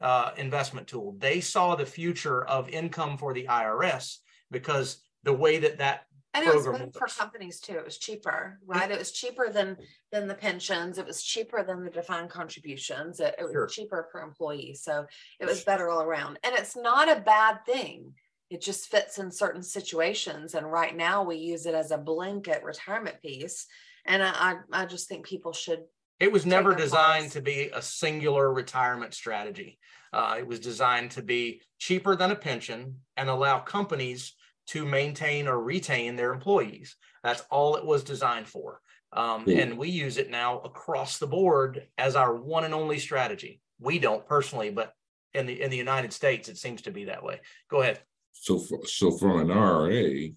uh, 0.00 0.30
investment 0.36 0.86
tool. 0.86 1.14
They 1.18 1.40
saw 1.40 1.74
the 1.74 1.86
future 1.86 2.44
of 2.44 2.68
income 2.68 3.18
for 3.18 3.32
the 3.34 3.46
IRS 3.46 4.16
because 4.50 5.02
the 5.24 5.32
way 5.32 5.58
that 5.58 5.78
that 5.78 6.06
And 6.32 6.46
it 6.46 6.54
was 6.54 6.64
program 6.64 6.90
good 6.90 6.94
for 6.96 7.06
companies 7.06 7.60
too. 7.60 7.74
It 7.74 7.84
was 7.84 7.98
cheaper, 7.98 8.58
right? 8.64 8.90
It 8.90 8.98
was 8.98 9.12
cheaper 9.12 9.50
than, 9.50 9.76
than 10.12 10.26
the 10.28 10.34
pensions. 10.34 10.96
It 10.98 11.06
was 11.06 11.22
cheaper 11.22 11.62
than 11.62 11.84
the 11.84 11.90
defined 11.90 12.30
contributions. 12.30 13.20
It, 13.20 13.34
it 13.38 13.46
Sure. 13.52 13.64
was 13.64 13.74
cheaper 13.74 14.08
for 14.10 14.22
employees. 14.22 14.82
So 14.82 15.06
it 15.38 15.46
was 15.46 15.64
better 15.64 15.88
all 15.90 16.02
around. 16.02 16.38
And 16.44 16.54
it's 16.54 16.76
not 16.76 17.10
a 17.10 17.20
bad 17.20 17.64
thing. 17.66 18.14
It 18.48 18.60
just 18.62 18.88
fits 18.88 19.18
in 19.18 19.30
certain 19.30 19.62
situations. 19.62 20.54
And 20.54 20.70
right 20.70 20.96
now 20.96 21.22
we 21.22 21.36
use 21.36 21.66
it 21.66 21.74
as 21.74 21.90
a 21.90 21.98
blanket 21.98 22.62
retirement 22.64 23.20
piece. 23.22 23.66
And 24.06 24.22
I, 24.22 24.30
I, 24.30 24.54
I 24.72 24.86
just 24.86 25.08
think 25.08 25.26
people 25.26 25.52
should, 25.52 25.82
It 26.20 26.30
was 26.30 26.44
never 26.44 26.74
designed 26.74 27.32
to 27.32 27.40
be 27.40 27.70
a 27.72 27.80
singular 27.80 28.52
retirement 28.52 29.14
strategy. 29.14 29.78
Uh, 30.12 30.36
it 30.38 30.46
was 30.46 30.60
designed 30.60 31.12
to 31.12 31.22
be 31.22 31.62
cheaper 31.78 32.14
than 32.14 32.30
a 32.30 32.36
pension 32.36 32.96
and 33.16 33.30
allow 33.30 33.58
companies 33.58 34.34
to 34.68 34.84
maintain 34.84 35.48
or 35.48 35.58
retain 35.58 36.16
their 36.16 36.32
employees. 36.32 36.96
That's 37.24 37.42
all 37.50 37.76
it 37.76 37.84
was 37.84 38.04
designed 38.04 38.46
for. 38.46 38.80
Um, 39.12 39.44
Yeah. 39.46 39.60
And 39.60 39.78
we 39.78 39.88
use 39.88 40.18
it 40.18 40.30
now 40.30 40.60
across 40.60 41.18
the 41.18 41.26
board 41.26 41.88
as 41.96 42.14
our 42.16 42.36
one 42.36 42.64
and 42.64 42.74
only 42.74 42.98
strategy. 42.98 43.60
We 43.80 43.98
don't 43.98 44.26
personally, 44.26 44.70
but 44.70 44.92
in 45.32 45.46
the 45.46 45.60
in 45.60 45.70
the 45.70 45.76
United 45.76 46.12
States, 46.12 46.48
it 46.48 46.58
seems 46.58 46.82
to 46.82 46.90
be 46.90 47.04
that 47.06 47.22
way. 47.22 47.40
Go 47.70 47.80
ahead. 47.80 48.00
So, 48.32 48.58
for, 48.58 48.86
so 48.86 49.10
from 49.10 49.40
an 49.40 49.50
IRA, 49.50 50.28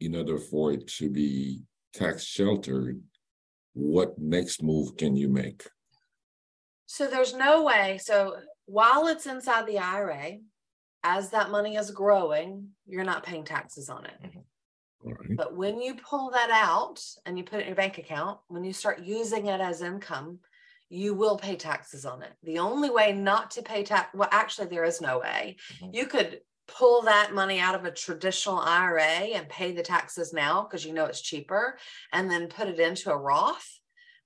in 0.00 0.16
order 0.16 0.38
for 0.38 0.72
it 0.72 0.86
to 0.98 1.10
be 1.10 1.62
tax 1.92 2.24
sheltered, 2.24 3.02
what 3.74 4.18
next 4.18 4.62
move 4.62 4.96
can 4.96 5.16
you 5.16 5.28
make? 5.28 5.68
So 6.86 7.06
there's 7.06 7.34
no 7.34 7.62
way. 7.62 7.98
So 8.02 8.36
while 8.66 9.06
it's 9.06 9.26
inside 9.26 9.66
the 9.66 9.78
IRA, 9.78 10.38
as 11.02 11.30
that 11.30 11.50
money 11.50 11.76
is 11.76 11.90
growing, 11.90 12.68
you're 12.86 13.04
not 13.04 13.22
paying 13.22 13.44
taxes 13.44 13.88
on 13.88 14.04
it. 14.06 14.18
All 15.04 15.12
right. 15.12 15.36
But 15.36 15.56
when 15.56 15.80
you 15.80 15.94
pull 15.94 16.30
that 16.30 16.50
out 16.50 17.02
and 17.24 17.38
you 17.38 17.44
put 17.44 17.60
it 17.60 17.62
in 17.62 17.68
your 17.68 17.76
bank 17.76 17.98
account, 17.98 18.38
when 18.48 18.64
you 18.64 18.72
start 18.72 19.00
using 19.00 19.46
it 19.46 19.60
as 19.60 19.82
income, 19.82 20.40
you 20.88 21.14
will 21.14 21.38
pay 21.38 21.56
taxes 21.56 22.04
on 22.04 22.22
it. 22.22 22.32
The 22.42 22.58
only 22.58 22.90
way 22.90 23.12
not 23.12 23.52
to 23.52 23.62
pay 23.62 23.84
tax, 23.84 24.12
well, 24.12 24.28
actually, 24.32 24.66
there 24.66 24.84
is 24.84 25.00
no 25.00 25.20
way. 25.20 25.56
Mhm. 25.80 25.94
You 25.94 26.06
could 26.06 26.40
pull 26.76 27.02
that 27.02 27.34
money 27.34 27.58
out 27.58 27.74
of 27.74 27.84
a 27.84 27.90
traditional 27.90 28.58
IRA 28.58 29.02
and 29.02 29.48
pay 29.48 29.72
the 29.72 29.82
taxes 29.82 30.32
now 30.32 30.62
because 30.62 30.84
you 30.84 30.92
know 30.92 31.06
it's 31.06 31.20
cheaper, 31.20 31.78
and 32.12 32.30
then 32.30 32.48
put 32.48 32.68
it 32.68 32.80
into 32.80 33.10
a 33.10 33.16
Roth 33.16 33.78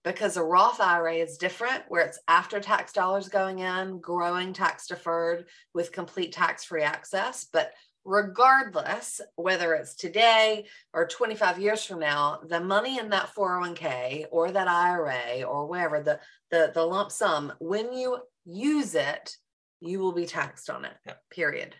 because 0.04 0.36
a 0.36 0.42
Roth 0.42 0.80
IRA 0.80 1.14
is 1.14 1.38
different, 1.38 1.84
where 1.88 2.04
it's 2.04 2.18
after 2.28 2.60
tax 2.60 2.92
dollars 2.92 3.28
going 3.28 3.60
in, 3.60 4.00
growing 4.00 4.52
tax 4.52 4.86
deferred 4.86 5.46
with 5.72 5.92
complete 5.92 6.32
tax 6.32 6.64
free 6.64 6.82
access. 6.82 7.46
But 7.50 7.72
regardless, 8.04 9.22
whether 9.36 9.72
it's 9.74 9.94
today 9.94 10.66
or 10.92 11.06
25 11.06 11.58
years 11.58 11.84
from 11.84 12.00
now, 12.00 12.40
the 12.46 12.60
money 12.60 12.98
in 12.98 13.08
that 13.10 13.34
401k 13.34 14.26
or 14.30 14.50
that 14.50 14.68
IRA 14.68 15.42
or 15.44 15.66
wherever 15.66 16.02
the, 16.02 16.20
the, 16.50 16.70
the 16.74 16.84
lump 16.84 17.10
sum, 17.10 17.52
when 17.60 17.94
you 17.94 18.18
use 18.44 18.94
it, 18.94 19.34
you 19.80 20.00
will 20.00 20.12
be 20.12 20.26
taxed 20.26 20.68
on 20.68 20.84
it, 20.84 20.92
Yeah. 21.06 21.14
period. 21.30 21.74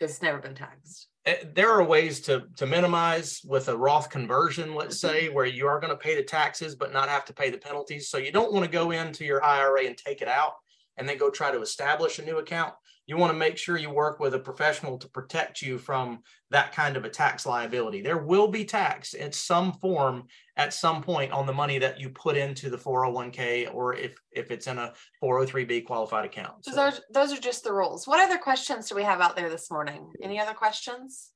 It's 0.00 0.22
never 0.22 0.38
been 0.38 0.54
taxed. 0.54 1.08
Eh, 1.26 1.44
there 1.54 1.70
are 1.70 1.84
ways 1.84 2.20
to 2.22 2.44
to 2.56 2.66
minimize 2.66 3.42
with 3.44 3.68
a 3.68 3.76
Roth 3.76 4.08
conversion, 4.08 4.74
let's 4.74 5.00
say, 5.00 5.28
where 5.28 5.44
you 5.44 5.66
are 5.66 5.78
going 5.78 5.90
to 5.90 5.96
pay 5.96 6.14
the 6.14 6.22
taxes 6.22 6.74
but 6.74 6.92
not 6.92 7.08
have 7.08 7.26
to 7.26 7.34
pay 7.34 7.50
the 7.50 7.58
penalties. 7.58 8.08
So 8.08 8.16
you 8.16 8.32
don't 8.32 8.52
want 8.52 8.64
to 8.64 8.70
go 8.70 8.90
into 8.90 9.24
your 9.24 9.44
IRA 9.44 9.84
and 9.84 9.96
take 9.96 10.22
it 10.22 10.28
out 10.28 10.54
and 10.96 11.08
then 11.08 11.18
go 11.18 11.30
try 11.30 11.50
to 11.50 11.60
establish 11.62 12.18
a 12.18 12.24
new 12.24 12.38
account. 12.38 12.74
You 13.06 13.16
want 13.16 13.32
to 13.32 13.38
make 13.38 13.56
sure 13.56 13.76
you 13.76 13.90
work 13.90 14.20
with 14.20 14.34
a 14.34 14.38
professional 14.38 14.96
to 14.98 15.08
protect 15.08 15.62
you 15.62 15.78
from 15.78 16.20
that 16.50 16.72
kind 16.72 16.96
of 16.96 17.04
a 17.04 17.08
tax 17.08 17.44
liability. 17.44 18.02
There 18.02 18.18
will 18.18 18.46
be 18.48 18.64
tax 18.64 19.14
in 19.14 19.32
some 19.32 19.72
form 19.72 20.24
at 20.56 20.72
some 20.72 21.02
point 21.02 21.32
on 21.32 21.46
the 21.46 21.52
money 21.52 21.78
that 21.78 21.98
you 21.98 22.10
put 22.10 22.36
into 22.36 22.70
the 22.70 22.76
401k 22.78 23.74
or 23.74 23.94
if 23.96 24.14
if 24.30 24.50
it's 24.52 24.68
in 24.68 24.78
a 24.78 24.92
403b 25.22 25.86
qualified 25.86 26.24
account. 26.24 26.64
So 26.64 26.70
So- 26.72 26.76
those, 26.76 27.00
those 27.12 27.32
are 27.36 27.40
just 27.40 27.64
the 27.64 27.72
rules. 27.72 28.06
What 28.06 28.20
other 28.20 28.38
questions 28.38 28.88
do 28.88 28.94
we 28.94 29.02
have 29.02 29.20
out 29.20 29.34
there 29.34 29.50
this 29.50 29.70
morning? 29.70 30.12
Any 30.22 30.38
other 30.38 30.54
questions? 30.54 31.32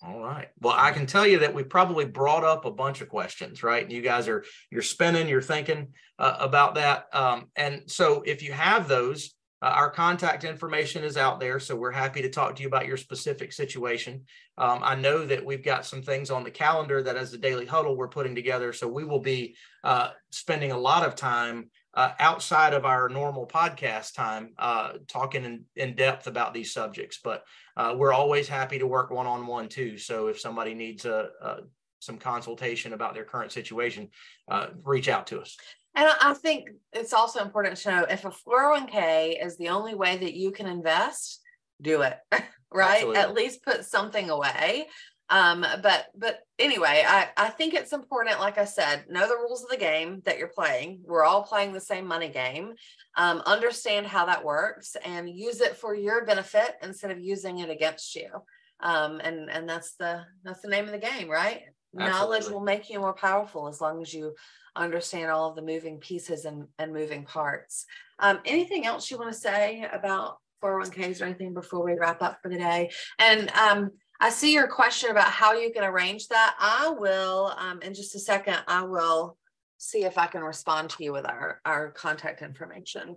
All 0.00 0.20
right. 0.20 0.48
Well, 0.60 0.76
I 0.76 0.92
can 0.92 1.06
tell 1.06 1.26
you 1.26 1.40
that 1.40 1.54
we 1.54 1.64
probably 1.64 2.04
brought 2.04 2.44
up 2.44 2.64
a 2.64 2.70
bunch 2.70 3.00
of 3.00 3.08
questions, 3.08 3.64
right? 3.64 3.82
And 3.82 3.90
you 3.90 4.00
guys 4.00 4.28
are 4.28 4.44
you're 4.70 4.82
spinning, 4.82 5.28
you're 5.28 5.42
thinking 5.42 5.88
uh, 6.20 6.36
about 6.38 6.76
that. 6.76 7.06
Um, 7.12 7.46
and 7.56 7.82
so, 7.90 8.22
if 8.24 8.42
you 8.42 8.52
have 8.52 8.86
those, 8.86 9.34
uh, 9.60 9.66
our 9.66 9.90
contact 9.90 10.44
information 10.44 11.04
is 11.04 11.16
out 11.16 11.40
there. 11.40 11.58
So 11.58 11.74
we're 11.74 11.90
happy 11.90 12.22
to 12.22 12.30
talk 12.30 12.56
to 12.56 12.62
you 12.62 12.68
about 12.68 12.86
your 12.86 12.96
specific 12.96 13.52
situation. 13.52 14.24
Um, 14.56 14.80
I 14.82 14.94
know 14.94 15.26
that 15.26 15.44
we've 15.44 15.64
got 15.64 15.86
some 15.86 16.02
things 16.02 16.30
on 16.30 16.44
the 16.44 16.50
calendar 16.50 17.02
that, 17.02 17.16
as 17.16 17.30
the 17.30 17.38
daily 17.38 17.66
huddle, 17.66 17.96
we're 17.96 18.08
putting 18.08 18.34
together. 18.34 18.72
So 18.72 18.86
we 18.86 19.04
will 19.04 19.20
be 19.20 19.56
uh, 19.82 20.10
spending 20.30 20.72
a 20.72 20.78
lot 20.78 21.06
of 21.06 21.14
time 21.14 21.70
uh, 21.94 22.12
outside 22.20 22.74
of 22.74 22.84
our 22.84 23.08
normal 23.08 23.46
podcast 23.46 24.14
time, 24.14 24.52
uh, 24.58 24.92
talking 25.08 25.44
in, 25.44 25.64
in 25.74 25.96
depth 25.96 26.28
about 26.28 26.54
these 26.54 26.72
subjects. 26.72 27.18
But 27.22 27.42
uh, 27.76 27.94
we're 27.96 28.12
always 28.12 28.46
happy 28.46 28.78
to 28.78 28.86
work 28.86 29.10
one 29.10 29.26
on 29.26 29.46
one 29.46 29.68
too. 29.68 29.98
So 29.98 30.28
if 30.28 30.38
somebody 30.38 30.74
needs 30.74 31.04
a, 31.04 31.30
a 31.42 31.56
some 32.00 32.18
consultation 32.18 32.92
about 32.92 33.14
their 33.14 33.24
current 33.24 33.50
situation, 33.50 34.08
uh, 34.48 34.68
reach 34.84 35.08
out 35.08 35.26
to 35.26 35.40
us. 35.40 35.56
And 35.98 36.08
I 36.20 36.32
think 36.32 36.68
it's 36.92 37.12
also 37.12 37.42
important 37.42 37.76
to 37.78 37.90
know 37.90 38.06
if 38.08 38.24
a 38.24 38.30
401k 38.30 39.44
is 39.44 39.58
the 39.58 39.70
only 39.70 39.96
way 39.96 40.16
that 40.16 40.34
you 40.34 40.52
can 40.52 40.68
invest, 40.68 41.40
do 41.82 42.02
it, 42.02 42.16
right? 42.72 42.98
Absolutely. 42.98 43.16
At 43.16 43.34
least 43.34 43.64
put 43.64 43.84
something 43.84 44.30
away. 44.30 44.86
Um, 45.28 45.66
but 45.82 46.06
but 46.16 46.38
anyway, 46.56 47.02
I, 47.04 47.30
I 47.36 47.48
think 47.48 47.74
it's 47.74 47.92
important, 47.92 48.38
like 48.38 48.58
I 48.58 48.64
said, 48.64 49.06
know 49.10 49.26
the 49.26 49.34
rules 49.34 49.64
of 49.64 49.70
the 49.70 49.76
game 49.76 50.22
that 50.24 50.38
you're 50.38 50.46
playing. 50.46 51.00
We're 51.04 51.24
all 51.24 51.42
playing 51.42 51.72
the 51.72 51.80
same 51.80 52.06
money 52.06 52.28
game. 52.28 52.74
Um, 53.16 53.42
understand 53.44 54.06
how 54.06 54.26
that 54.26 54.44
works 54.44 54.96
and 55.04 55.28
use 55.28 55.60
it 55.60 55.76
for 55.76 55.96
your 55.96 56.24
benefit 56.24 56.76
instead 56.80 57.10
of 57.10 57.18
using 57.18 57.58
it 57.58 57.70
against 57.70 58.14
you. 58.14 58.28
Um, 58.78 59.20
and 59.22 59.50
and 59.50 59.68
that's 59.68 59.96
the 59.96 60.22
that's 60.44 60.62
the 60.62 60.68
name 60.68 60.84
of 60.84 60.92
the 60.92 60.98
game, 60.98 61.28
right? 61.28 61.62
Knowledge 61.94 62.48
will 62.48 62.60
make 62.60 62.90
you 62.90 63.00
more 63.00 63.14
powerful 63.14 63.68
as 63.68 63.80
long 63.80 64.02
as 64.02 64.12
you 64.12 64.34
understand 64.76 65.30
all 65.30 65.50
of 65.50 65.56
the 65.56 65.62
moving 65.62 65.98
pieces 65.98 66.44
and, 66.44 66.66
and 66.78 66.92
moving 66.92 67.24
parts. 67.24 67.86
Um, 68.18 68.40
anything 68.44 68.86
else 68.86 69.10
you 69.10 69.18
want 69.18 69.32
to 69.32 69.38
say 69.38 69.86
about 69.92 70.38
401ks 70.62 71.20
or 71.20 71.24
anything 71.24 71.54
before 71.54 71.84
we 71.84 71.94
wrap 71.94 72.22
up 72.22 72.38
for 72.42 72.48
the 72.48 72.58
day? 72.58 72.90
And 73.18 73.50
um, 73.52 73.90
I 74.20 74.30
see 74.30 74.52
your 74.52 74.68
question 74.68 75.10
about 75.10 75.30
how 75.30 75.52
you 75.52 75.72
can 75.72 75.84
arrange 75.84 76.28
that. 76.28 76.56
I 76.58 76.90
will, 76.90 77.54
um, 77.56 77.80
in 77.82 77.94
just 77.94 78.14
a 78.14 78.18
second, 78.18 78.58
I 78.66 78.82
will 78.82 79.36
see 79.78 80.04
if 80.04 80.18
I 80.18 80.26
can 80.26 80.42
respond 80.42 80.90
to 80.90 81.04
you 81.04 81.12
with 81.12 81.24
our, 81.24 81.60
our 81.64 81.90
contact 81.92 82.42
information. 82.42 83.16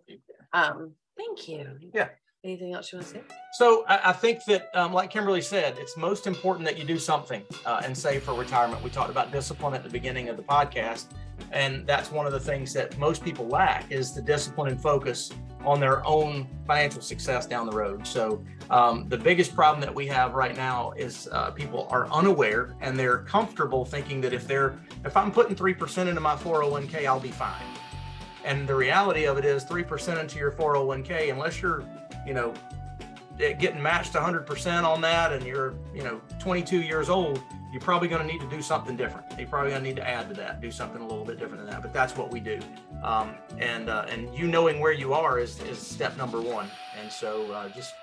Um, 0.53 0.93
thank 1.17 1.47
you. 1.47 1.65
Yeah. 1.93 2.10
Anything 2.43 2.73
else 2.73 2.91
you 2.91 2.97
want 2.97 3.08
to 3.10 3.13
say? 3.13 3.21
So 3.51 3.86
I, 3.88 4.10
I 4.10 4.13
think 4.13 4.43
that, 4.45 4.75
um, 4.75 4.93
like 4.93 5.12
Kimberly 5.12 5.41
said, 5.41 5.75
it's 5.77 5.95
most 5.95 6.25
important 6.25 6.65
that 6.65 6.75
you 6.75 6.84
do 6.84 6.97
something 6.97 7.43
uh, 7.67 7.84
and 7.86 7.95
save 7.95 8.23
for 8.23 8.34
retirement. 8.34 8.84
We 8.84 8.89
talked 8.89 9.12
about 9.12 9.32
discipline 9.32 9.75
at 9.75 9.84
the 9.84 9.89
beginning 9.91 10.27
of 10.27 10.38
the 10.38 10.43
podcast, 10.43 11.12
and 11.51 11.86
that's 11.86 12.10
one 12.10 12.25
of 12.25 12.32
the 12.32 12.39
things 12.39 12.73
that 12.73 12.97
most 12.97 13.23
people 13.23 13.47
lack 13.47 13.91
is 13.91 14.15
the 14.15 14.23
discipline 14.23 14.71
and 14.71 14.82
focus 14.82 15.32
on 15.63 15.80
their 15.80 16.04
own 16.04 16.47
financial 16.65 17.04
success 17.04 17.45
down 17.45 17.67
the 17.67 17.77
road. 17.77 18.08
So 18.08 18.43
um, 18.71 19.08
the 19.08 19.19
biggest 19.19 19.54
problem 19.54 19.80
that 19.82 19.93
we 19.93 20.08
have 20.08 20.34
right 20.34 20.56
now 20.56 20.93
is 20.93 21.30
uh, 21.32 21.51
people 21.51 21.88
are 21.91 22.10
unaware 22.10 22.75
and 22.82 22.97
they're 22.97 23.19
comfortable 23.19 23.86
thinking 23.86 24.19
that 24.21 24.34
if 24.34 24.47
they're 24.47 24.80
if 25.06 25.15
I'm 25.15 25.32
putting 25.32 25.56
three 25.56 25.75
percent 25.75 26.10
into 26.10 26.21
my 26.21 26.36
401k, 26.36 27.06
I'll 27.06 27.19
be 27.19 27.30
fine. 27.30 27.62
And 28.43 28.67
the 28.67 28.73
reality 28.73 29.25
of 29.25 29.38
it 29.38 29.45
is, 29.45 29.63
three 29.63 29.84
percent 29.84 30.19
into 30.19 30.39
your 30.39 30.51
401k, 30.54 31.32
unless 31.32 31.62
you're 31.62 31.86
you 32.25 32.34
know, 32.34 32.53
eh, 33.39 33.53
getting 33.53 33.81
matched 33.81 34.13
100% 34.13 34.84
on 34.84 35.01
that 35.01 35.34
and 35.34 35.45
you're, 35.45 35.73
you 35.93 36.03
know, 36.03 36.21
22 36.39 36.81
years 36.81 37.10
old, 37.10 37.41
you're 37.71 37.81
probably 37.81 38.07
going 38.07 38.25
to 38.25 38.31
need 38.31 38.41
to 38.41 38.49
do 38.49 38.62
something 38.62 38.97
different. 38.97 39.25
You're 39.38 39.47
probably 39.47 39.71
going 39.71 39.84
to 39.84 39.89
need 39.89 39.95
to 39.95 40.07
add 40.07 40.27
to 40.29 40.36
that, 40.36 40.62
do 40.62 40.71
something 40.71 41.01
a 41.01 41.07
little 41.07 41.23
bit 41.23 41.39
different 41.39 41.63
than 41.63 41.69
that. 41.71 41.81
But 41.81 41.93
that's 41.93 42.17
what 42.17 42.31
we 42.31 42.39
do. 42.39 42.60
Um, 43.01 43.36
and 43.60 43.89
uh, 43.89 44.05
and 44.10 44.34
you 44.36 44.47
knowing 44.47 44.79
where 44.79 44.91
you 44.91 45.13
are 45.13 45.39
is, 45.39 45.62
is 45.62 45.79
step 45.79 46.17
number 46.17 46.41
one. 46.41 46.69
And 46.99 47.12
so 47.12 47.49
uh, 47.51 47.69
just 47.69 47.93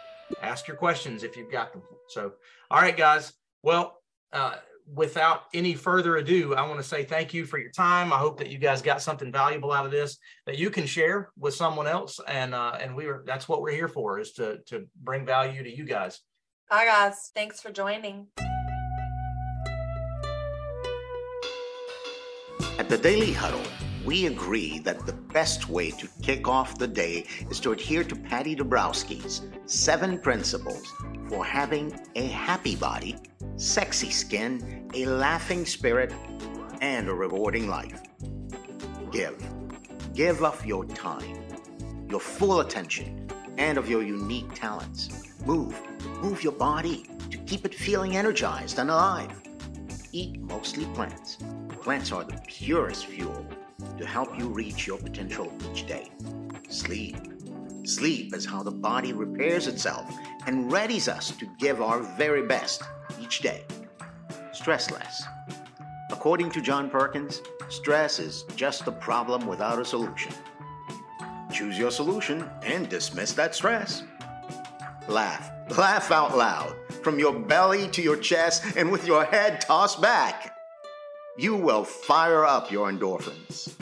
ask 0.42 0.66
your 0.66 0.76
questions 0.76 1.22
if 1.22 1.36
you've 1.36 1.52
got 1.52 1.72
them. 1.72 1.82
So, 2.08 2.32
all 2.70 2.80
right, 2.80 2.96
guys. 2.96 3.34
Well, 3.62 4.00
uh, 4.32 4.54
without 4.94 5.42
any 5.54 5.74
further 5.74 6.16
ado, 6.16 6.54
I 6.54 6.66
want 6.66 6.80
to 6.80 6.86
say 6.86 7.04
thank 7.04 7.34
you 7.34 7.44
for 7.44 7.58
your 7.58 7.70
time. 7.70 8.12
I 8.12 8.18
hope 8.18 8.38
that 8.38 8.48
you 8.48 8.58
guys 8.58 8.82
got 8.82 9.02
something 9.02 9.30
valuable 9.30 9.72
out 9.72 9.84
of 9.84 9.92
this 9.92 10.18
that 10.46 10.58
you 10.58 10.70
can 10.70 10.86
share 10.86 11.30
with 11.38 11.54
someone 11.54 11.86
else. 11.86 12.20
And 12.26 12.54
uh, 12.54 12.76
and 12.80 12.94
we 12.96 13.06
are 13.06 13.22
that's 13.26 13.48
what 13.48 13.60
we're 13.60 13.72
here 13.74 13.88
for 13.88 14.18
is 14.18 14.32
to 14.34 14.58
to 14.66 14.86
bring 15.02 15.26
value 15.26 15.62
to 15.62 15.74
you 15.74 15.84
guys. 15.84 16.20
Bye, 16.70 16.84
guys. 16.84 17.30
Thanks 17.34 17.60
for 17.60 17.70
joining. 17.70 18.26
At 22.78 22.88
the 22.88 22.98
Daily 22.98 23.32
Huddle, 23.32 23.64
we 24.04 24.26
agree 24.26 24.78
that 24.80 25.04
the 25.04 25.12
best 25.12 25.68
way 25.68 25.90
to 25.90 26.08
kick 26.22 26.46
off 26.46 26.78
the 26.78 26.86
day 26.86 27.26
is 27.50 27.58
to 27.60 27.72
adhere 27.72 28.04
to 28.04 28.14
Patty 28.14 28.54
Dabrowski's 28.54 29.42
seven 29.66 30.18
principles 30.18 30.92
for 31.28 31.44
having 31.44 31.98
a 32.14 32.26
happy 32.26 32.76
body, 32.76 33.16
sexy 33.56 34.10
skin, 34.10 34.88
a 34.94 35.06
laughing 35.06 35.66
spirit, 35.66 36.12
and 36.80 37.08
a 37.08 37.14
rewarding 37.14 37.68
life. 37.68 38.00
Give. 39.10 39.36
Give 40.14 40.42
of 40.42 40.64
your 40.64 40.84
time, 40.84 41.44
your 42.08 42.20
full 42.20 42.60
attention, 42.60 43.28
and 43.58 43.78
of 43.78 43.88
your 43.88 44.02
unique 44.02 44.52
talents. 44.54 45.22
Move. 45.44 45.80
Move 46.22 46.42
your 46.42 46.52
body 46.52 47.06
to 47.30 47.38
keep 47.38 47.64
it 47.64 47.74
feeling 47.74 48.16
energized 48.16 48.78
and 48.78 48.90
alive. 48.90 49.30
Eat 50.12 50.40
mostly 50.40 50.86
plants. 50.86 51.38
Plants 51.82 52.12
are 52.12 52.24
the 52.24 52.40
purest 52.46 53.06
fuel 53.06 53.46
to 53.98 54.06
help 54.06 54.38
you 54.38 54.48
reach 54.48 54.86
your 54.86 54.98
potential 54.98 55.52
each 55.70 55.86
day. 55.86 56.10
Sleep. 56.68 57.16
Sleep 57.84 58.34
is 58.34 58.44
how 58.44 58.62
the 58.62 58.70
body 58.70 59.12
repairs 59.12 59.66
itself 59.66 60.10
and 60.48 60.72
readies 60.72 61.08
us 61.08 61.30
to 61.32 61.46
give 61.58 61.82
our 61.82 62.00
very 62.00 62.46
best 62.46 62.82
each 63.20 63.40
day. 63.40 63.64
Stress 64.52 64.90
less. 64.90 65.22
According 66.10 66.50
to 66.52 66.62
John 66.62 66.88
Perkins, 66.88 67.42
stress 67.68 68.18
is 68.18 68.44
just 68.56 68.86
a 68.86 68.92
problem 68.92 69.46
without 69.46 69.78
a 69.78 69.84
solution. 69.84 70.32
Choose 71.52 71.78
your 71.78 71.90
solution 71.90 72.48
and 72.62 72.88
dismiss 72.88 73.34
that 73.34 73.54
stress. 73.54 74.04
Laugh. 75.06 75.50
Laugh 75.76 76.10
out 76.10 76.34
loud, 76.34 76.74
from 77.02 77.18
your 77.18 77.38
belly 77.38 77.86
to 77.88 78.00
your 78.00 78.16
chest 78.16 78.64
and 78.74 78.90
with 78.90 79.06
your 79.06 79.26
head 79.26 79.60
tossed 79.60 80.00
back. 80.00 80.56
You 81.36 81.56
will 81.56 81.84
fire 81.84 82.46
up 82.46 82.72
your 82.72 82.90
endorphins 82.90 83.74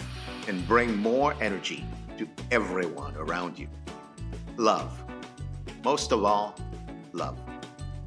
and 0.48 0.66
bring 0.66 0.96
more 0.96 1.33
energy 1.40 1.87
to 2.18 2.29
everyone 2.50 3.14
around 3.16 3.57
you. 3.57 3.68
Love. 4.57 5.06
Most 5.87 6.11
of 6.11 6.25
all, 6.25 6.57
love. 7.12 7.38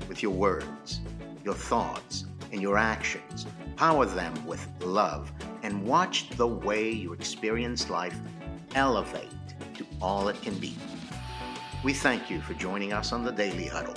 With 0.10 0.22
your 0.22 0.34
words, 0.34 1.00
your 1.46 1.54
thoughts, 1.54 2.26
and 2.52 2.62
your 2.62 2.78
actions. 2.78 3.46
Power 3.78 4.06
them 4.06 4.34
with 4.46 4.68
love 4.82 5.32
and 5.64 5.86
watch 5.86 6.28
the 6.32 6.46
way 6.46 6.92
you 6.92 7.14
experience 7.14 7.90
life 7.90 8.20
elevate 8.76 9.32
to 9.76 9.86
all 10.02 10.28
it 10.28 10.42
can 10.42 10.56
be. 10.56 10.76
We 11.82 11.94
thank 11.94 12.30
you 12.30 12.42
for 12.42 12.54
joining 12.56 12.92
us 12.92 13.14
on 13.14 13.24
the 13.24 13.32
Daily 13.32 13.68
Huddle. 13.68 13.96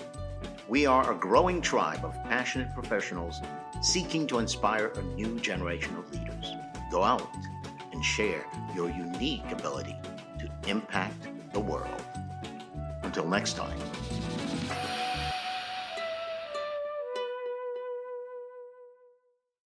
We 0.68 0.86
are 0.86 1.10
a 1.10 1.18
growing 1.18 1.60
tribe 1.60 2.04
of 2.04 2.14
passionate 2.30 2.72
professionals 2.74 3.40
seeking 3.82 4.28
to 4.28 4.38
inspire 4.38 4.92
a 4.94 5.02
new 5.16 5.40
generation 5.40 5.96
of 5.96 6.08
leaders. 6.12 6.52
Go 6.92 7.02
out 7.02 7.28
and 7.90 8.04
share 8.04 8.46
your 8.76 8.90
unique 8.90 9.50
ability 9.50 9.96
to 10.38 10.70
impact 10.70 11.26
the 11.52 11.58
world. 11.58 12.11
Until 13.14 13.28
next 13.28 13.58
time. 13.58 13.78